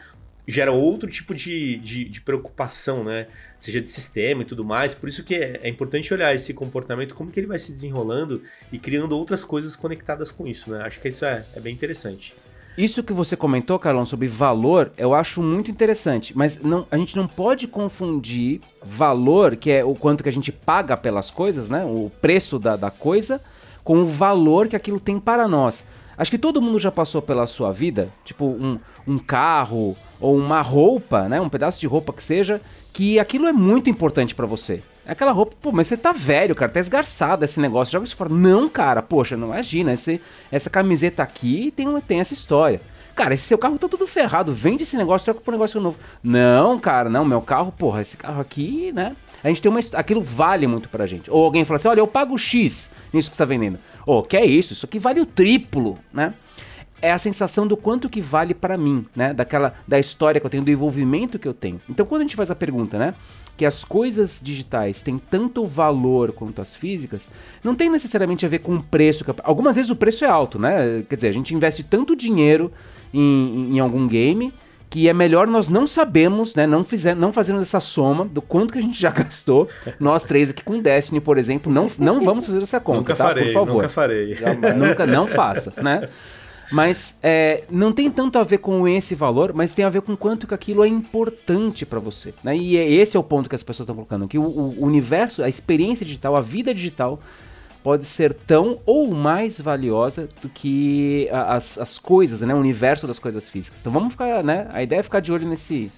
[0.48, 3.28] gera outro tipo de, de, de, preocupação, né?
[3.60, 4.95] Seja de sistema e tudo mais.
[4.95, 8.41] Por isso que é, é, importante olhar esse comportamento, como que ele vai se desenrolando
[8.72, 10.82] e criando outras coisas conectadas com isso, né?
[10.84, 12.34] Acho que isso é, é bem interessante.
[12.78, 17.18] Isso que você comentou, Carlão, sobre valor, eu acho muito interessante, mas não, a gente
[17.18, 21.84] não pode confundir valor, que é o quanto que a gente paga pelas coisas, né?
[21.84, 23.41] O preço da, da coisa,
[23.84, 25.84] com o valor que aquilo tem para nós.
[26.18, 30.61] Acho que todo mundo já passou pela sua vida, tipo um, um carro ou uma
[30.61, 32.59] roupa, né, um pedaço de roupa que seja,
[32.91, 34.82] que aquilo é muito importante para você.
[35.05, 38.34] Aquela roupa, pô, mas você tá velho, cara, tá esgarçado esse negócio, joga isso fora.
[38.34, 40.20] Não, cara, poxa, não imagina, esse,
[40.51, 42.82] essa camiseta aqui tem, tem essa história.
[43.15, 45.97] Cara, esse seu carro tá tudo ferrado, vende esse negócio, troca por um negócio novo.
[46.22, 49.15] Não, cara, não, meu carro, porra, esse carro aqui, né?
[49.43, 49.80] A gente tem uma.
[49.93, 51.32] Aquilo vale muito pra gente.
[51.32, 53.80] Ou alguém fala assim: olha, eu pago X nisso que você tá vendendo.
[54.08, 54.74] Oh, que é isso?
[54.74, 56.34] Isso aqui vale o triplo, né?
[57.01, 59.34] é a sensação do quanto que vale para mim, né?
[59.34, 61.80] Daquela da história que eu tenho, do envolvimento que eu tenho.
[61.88, 63.14] Então, quando a gente faz a pergunta, né?
[63.55, 67.30] Que as coisas digitais têm tanto valor quanto as físicas,
[67.64, 69.24] não tem necessariamente a ver com o preço.
[69.43, 71.03] Algumas vezes o preço é alto, né?
[71.08, 72.72] Quer dizer, a gente investe tanto dinheiro
[73.14, 74.53] em, em algum game
[74.90, 78.74] que é melhor nós não sabemos, né, não, fizer, não fazermos essa soma do quanto
[78.74, 79.68] que a gente já gastou.
[80.00, 83.26] Nós três aqui com Destiny, por exemplo, não, não vamos fazer essa conta, nunca tá?
[83.26, 83.74] Farei, por favor.
[83.76, 84.38] Nunca farei.
[84.76, 86.08] Nunca, não faça, né?
[86.72, 90.18] Mas é, não tem tanto a ver com esse valor, mas tem a ver com
[90.18, 92.34] quanto que aquilo é importante para você.
[92.44, 92.58] Né?
[92.58, 95.42] E é, esse é o ponto que as pessoas estão colocando, que o, o universo,
[95.42, 97.22] a experiência digital, a vida digital
[97.88, 102.54] pode ser tão ou mais valiosa do que as, as coisas, né?
[102.54, 103.80] O universo das coisas físicas.
[103.80, 104.68] Então vamos ficar, né?
[104.74, 105.90] A ideia é ficar de olho nesse,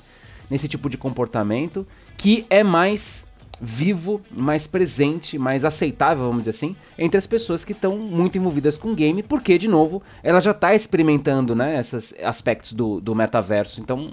[0.52, 3.26] nesse tipo de comportamento que é mais
[3.60, 8.78] vivo, mais presente, mais aceitável, vamos dizer assim, entre as pessoas que estão muito envolvidas
[8.78, 13.82] com game, porque, de novo, ela já está experimentando né, esses aspectos do, do metaverso,
[13.82, 14.12] então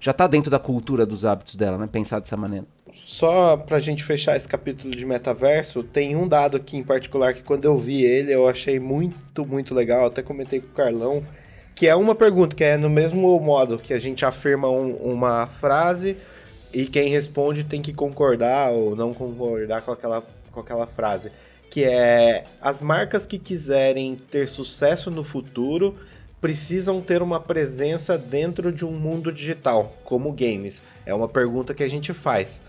[0.00, 2.66] já está dentro da cultura dos hábitos dela, né, pensar dessa maneira.
[2.94, 7.42] Só pra gente fechar esse capítulo de metaverso, tem um dado aqui em particular que
[7.42, 11.22] quando eu vi ele eu achei muito, muito legal, até comentei com o Carlão,
[11.74, 15.46] que é uma pergunta, que é no mesmo modo que a gente afirma um, uma
[15.46, 16.16] frase
[16.72, 21.30] e quem responde tem que concordar ou não concordar com aquela, com aquela frase.
[21.70, 25.94] Que é: as marcas que quiserem ter sucesso no futuro
[26.40, 30.80] precisam ter uma presença dentro de um mundo digital, como games.
[31.04, 32.62] É uma pergunta que a gente faz.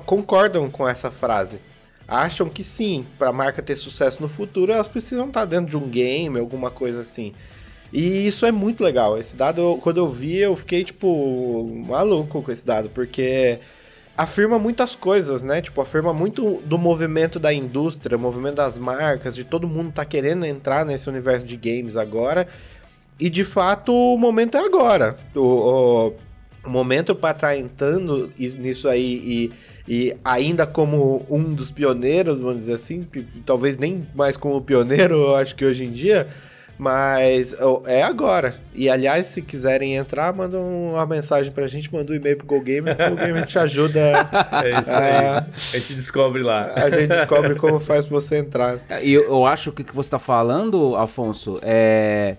[0.05, 1.59] concordam com essa frase
[2.07, 5.77] acham que sim, para a marca ter sucesso no futuro, elas precisam estar dentro de
[5.77, 7.33] um game, alguma coisa assim.
[7.91, 9.17] E isso é muito legal.
[9.17, 13.59] Esse dado, quando eu vi, eu fiquei, tipo, maluco com esse dado, porque
[14.17, 15.61] afirma muitas coisas, né?
[15.61, 20.45] Tipo, afirma muito do movimento da indústria, movimento das marcas, de todo mundo tá querendo
[20.45, 22.47] entrar nesse universo de games agora.
[23.19, 25.17] E de fato, o momento é agora.
[25.35, 26.13] O, o,
[26.65, 29.51] o momento para estar tá entrando nisso aí e
[29.87, 33.07] e ainda como um dos pioneiros, vamos dizer assim,
[33.45, 36.27] talvez nem mais como pioneiro, eu acho que hoje em dia,
[36.77, 37.55] mas
[37.85, 38.55] é agora.
[38.73, 42.97] E aliás, se quiserem entrar, mandam uma mensagem pra gente, manda um e-mail pro GoGamers,
[42.97, 44.27] que o GoGamers te ajuda.
[44.57, 45.25] É isso aí.
[45.73, 46.71] A gente descobre lá.
[46.75, 48.79] A gente descobre como faz pra você entrar.
[49.01, 52.37] E eu, eu acho que o que você tá falando, Afonso, é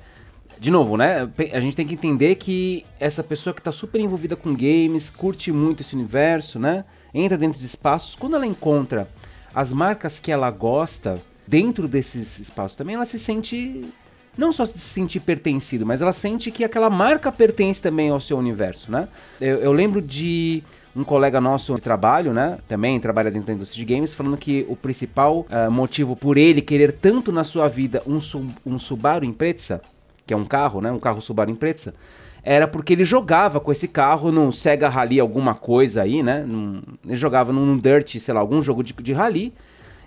[0.59, 1.29] de novo, né?
[1.53, 5.53] A gente tem que entender que essa pessoa que está super envolvida com games, curte
[5.53, 6.85] muito esse universo, né?
[7.15, 9.09] entra dentro dos espaços, quando ela encontra
[9.55, 13.93] as marcas que ela gosta dentro desses espaços também, ela se sente
[14.39, 18.39] não só se sentir pertencido, mas ela sente que aquela marca pertence também ao seu
[18.39, 19.09] universo, né?
[19.41, 20.63] Eu, eu lembro de
[20.95, 22.59] um colega nosso de trabalho, né?
[22.69, 26.63] Também trabalha dentro da indústria de games, falando que o principal uh, motivo por ele
[26.63, 28.21] querer tanto na sua vida um,
[28.65, 29.83] um Subaru Impreza,
[30.25, 30.93] que é um carro, né?
[30.93, 31.93] Um carro Subaru Impreza,
[32.41, 36.45] era porque ele jogava com esse carro no Sega Rally alguma coisa aí, né?
[36.47, 39.53] Num, ele jogava num Dirt, sei lá, algum jogo de, de rally.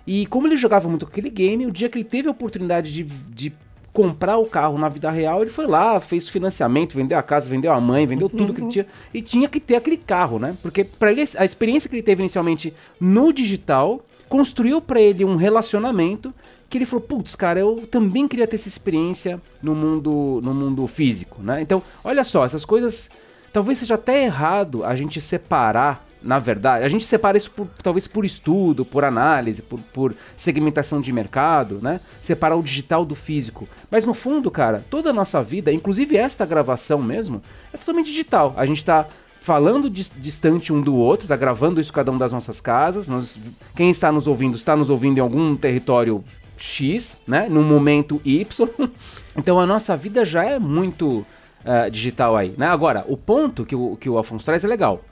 [0.06, 3.04] E como ele jogava muito aquele game, o dia que ele teve a oportunidade de,
[3.04, 3.52] de
[3.92, 7.72] comprar o carro na vida real, ele foi lá, fez financiamento, vendeu a casa, vendeu
[7.72, 10.56] a mãe, vendeu tudo que ele tinha e tinha que ter aquele carro, né?
[10.62, 15.36] Porque para ele a experiência que ele teve inicialmente no digital construiu para ele um
[15.36, 16.32] relacionamento
[16.70, 20.86] que ele falou, putz, cara, eu também queria ter essa experiência no mundo, no mundo
[20.86, 21.60] físico, né?
[21.60, 23.10] Então, olha só, essas coisas,
[23.52, 28.06] talvez seja até errado a gente separar, na verdade, a gente separa isso por, talvez
[28.06, 32.00] por estudo, por análise, por, por segmentação de mercado, né?
[32.20, 33.68] Separar o digital do físico.
[33.90, 37.42] Mas no fundo, cara, toda a nossa vida, inclusive esta gravação mesmo,
[37.72, 38.54] é totalmente digital.
[38.56, 39.06] A gente está
[39.40, 43.08] falando distante um do outro, tá gravando isso cada um das nossas casas.
[43.08, 43.40] Nós,
[43.74, 46.22] quem está nos ouvindo está nos ouvindo em algum território
[46.56, 47.48] X, né?
[47.48, 48.68] No momento Y.
[49.36, 51.26] então a nossa vida já é muito
[51.64, 52.66] uh, digital aí, né?
[52.66, 55.02] Agora, o ponto que o, que o Afonso traz é legal.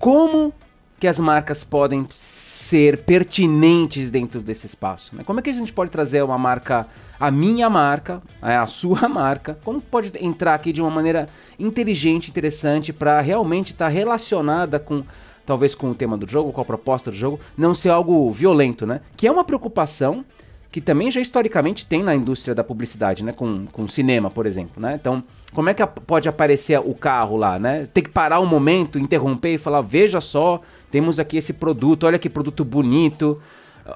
[0.00, 0.50] Como
[0.98, 5.14] que as marcas podem ser pertinentes dentro desse espaço?
[5.14, 5.22] Né?
[5.22, 6.86] Como é que a gente pode trazer uma marca,
[7.18, 11.28] a minha marca, é, a sua marca, como pode entrar aqui de uma maneira
[11.58, 15.04] inteligente, interessante, para realmente estar tá relacionada com
[15.44, 18.86] talvez com o tema do jogo, com a proposta do jogo, não ser algo violento,
[18.86, 19.02] né?
[19.18, 20.24] Que é uma preocupação
[20.70, 23.32] que também já historicamente tem na indústria da publicidade, né?
[23.32, 24.96] Com, com cinema, por exemplo, né?
[25.00, 27.88] Então, como é que pode aparecer o carro lá, né?
[27.92, 30.60] Tem que parar um momento, interromper e falar, veja só,
[30.90, 33.40] temos aqui esse produto, olha que produto bonito,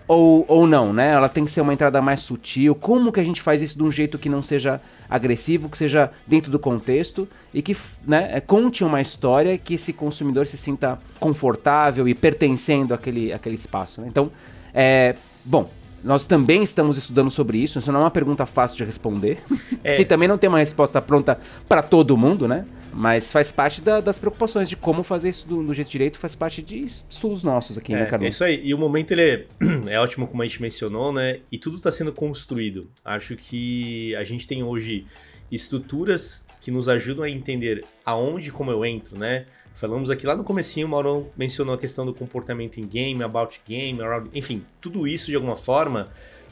[0.09, 1.13] ou, ou não, né?
[1.13, 2.75] Ela tem que ser uma entrada mais sutil.
[2.75, 6.11] Como que a gente faz isso de um jeito que não seja agressivo, que seja
[6.27, 10.99] dentro do contexto e que né, é, conte uma história que esse consumidor se sinta
[11.21, 14.01] confortável e pertencendo àquele, àquele espaço.
[14.01, 14.09] Né?
[14.09, 14.31] Então,
[14.73, 15.15] é,
[15.45, 15.71] bom,
[16.05, 19.39] nós também estamos estudando sobre isso, isso não é uma pergunta fácil de responder.
[19.83, 20.01] É.
[20.01, 21.39] e também não tem uma resposta pronta
[21.69, 22.65] para todo mundo, né?
[22.93, 26.35] Mas faz parte da, das preocupações de como fazer isso do, do, jeito direito, faz
[26.35, 28.25] parte de estudos nossos aqui, é, né, Carlos?
[28.25, 28.61] É isso aí.
[28.65, 29.47] E o momento ele é,
[29.93, 31.41] é ótimo, como a gente mencionou, né?
[31.53, 32.89] E tudo está sendo construído.
[33.05, 35.07] Acho que a gente tem hoje
[35.51, 39.45] estruturas que nos ajudam a entender aonde como eu entro, né?
[39.75, 43.61] Falamos aqui lá no comecinho, o Mauro mencionou a questão do comportamento em game, about
[43.67, 46.11] game, around, enfim, tudo isso de alguma forma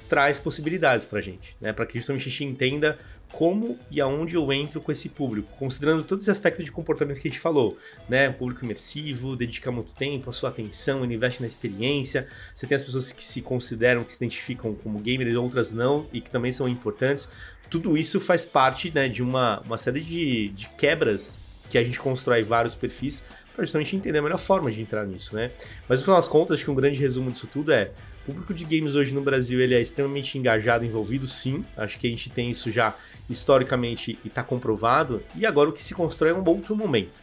[0.08, 1.72] traz possibilidades pra gente, né?
[1.72, 2.98] Para que justamente a gente entenda
[3.32, 7.28] como e aonde eu entro com esse público, considerando todo esse aspecto de comportamento que
[7.28, 8.28] a gente falou, né?
[8.28, 12.26] público imersivo, dedica muito tempo, a sua atenção, ele investe na experiência.
[12.54, 16.20] Você tem as pessoas que se consideram, que se identificam como gamers, outras não, e
[16.20, 17.28] que também são importantes.
[17.70, 21.40] Tudo isso faz parte né, de uma, uma série de, de quebras
[21.72, 23.24] que a gente constrói vários perfis
[23.56, 25.50] para justamente entender a melhor forma de entrar nisso, né?
[25.88, 27.90] Mas no final das contas, acho que um grande resumo disso tudo é
[28.22, 31.64] o público de games hoje no Brasil ele é extremamente engajado, envolvido, sim.
[31.74, 32.94] Acho que a gente tem isso já
[33.28, 35.22] historicamente e está comprovado.
[35.34, 37.20] E agora o que se constrói é um outro momento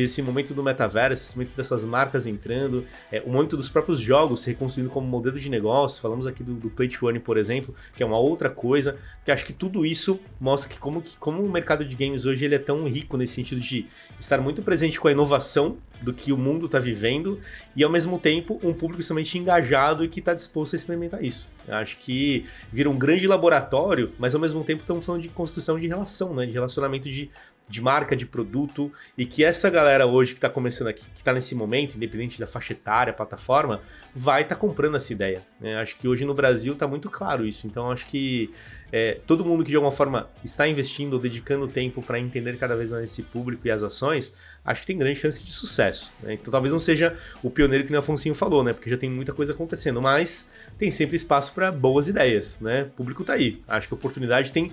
[0.00, 4.42] esse momento do metaverso, esse momento dessas marcas entrando, é, o momento dos próprios jogos
[4.42, 6.00] se reconstruindo como modelo de negócio.
[6.00, 9.30] Falamos aqui do, do Play to Earn, por exemplo, que é uma outra coisa, que
[9.30, 12.54] acho que tudo isso mostra que como, que como o mercado de games hoje ele
[12.54, 13.86] é tão rico nesse sentido de
[14.18, 17.38] estar muito presente com a inovação do que o mundo está vivendo
[17.76, 21.48] e ao mesmo tempo um público extremamente engajado e que está disposto a experimentar isso.
[21.66, 25.78] Eu acho que vira um grande laboratório, mas ao mesmo tempo estamos falando de construção
[25.78, 26.44] de relação, né?
[26.44, 27.30] de relacionamento de
[27.72, 31.32] de marca, de produto, e que essa galera hoje que está começando aqui, que está
[31.32, 33.80] nesse momento, independente da faixa etária, plataforma,
[34.14, 35.40] vai estar tá comprando essa ideia.
[35.58, 35.76] Né?
[35.76, 37.66] Acho que hoje no Brasil está muito claro isso.
[37.66, 38.52] Então acho que
[38.92, 42.76] é, todo mundo que de alguma forma está investindo ou dedicando tempo para entender cada
[42.76, 46.12] vez mais esse público e as ações, acho que tem grande chance de sucesso.
[46.22, 46.34] Né?
[46.34, 48.74] Então talvez não seja o pioneiro que o Afonso falou, né?
[48.74, 52.82] Porque já tem muita coisa acontecendo, mas tem sempre espaço para boas ideias, né?
[52.82, 53.62] O público está aí.
[53.66, 54.70] Acho que a oportunidade tem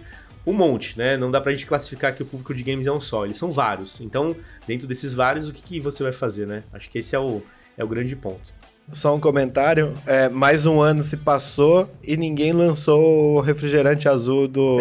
[0.50, 1.18] um monte, né?
[1.18, 3.52] Não dá pra gente classificar que o público de games é um só, eles são
[3.52, 4.02] vários.
[4.02, 4.36] Então,
[4.68, 6.64] dentro desses vários, o que, que você vai fazer, né?
[6.74, 7.41] Acho que esse é o,
[7.78, 8.60] é o grande ponto.
[8.91, 9.93] Só um comentário.
[10.06, 14.78] É, mais um ano se passou e ninguém lançou o refrigerante azul do,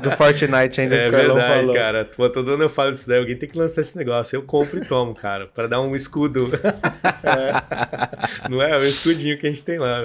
[0.00, 1.74] do Fortnite ainda é que o verdade, falou.
[1.74, 2.04] cara.
[2.04, 3.18] Pô, todo ano eu falo isso daí.
[3.18, 4.36] Alguém tem que lançar esse negócio.
[4.36, 5.48] Eu compro e tomo, cara.
[5.48, 6.50] para dar um escudo.
[7.24, 7.52] É.
[8.50, 8.72] Não é?
[8.72, 10.00] É o escudinho que a gente tem lá.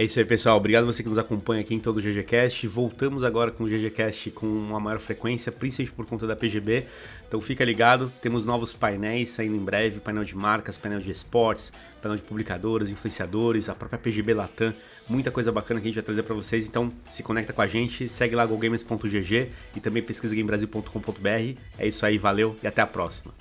[0.00, 0.56] É isso aí, pessoal.
[0.56, 2.66] Obrigado você que nos acompanha aqui em todo o GGCast.
[2.66, 6.86] Voltamos agora com o GGCast com uma maior frequência, principalmente por conta da PGB.
[7.28, 11.70] Então fica ligado, temos novos painéis saindo em breve, painel de marcas, painel de esportes,
[12.00, 14.72] painel de publicadoras, influenciadores, a própria PGB Latam,
[15.06, 16.66] muita coisa bacana que a gente vai trazer para vocês.
[16.66, 21.60] Então se conecta com a gente, segue lá gogamers.gg e também pesquisagamebrasil.com.br.
[21.78, 23.34] É isso aí, valeu e até a próxima.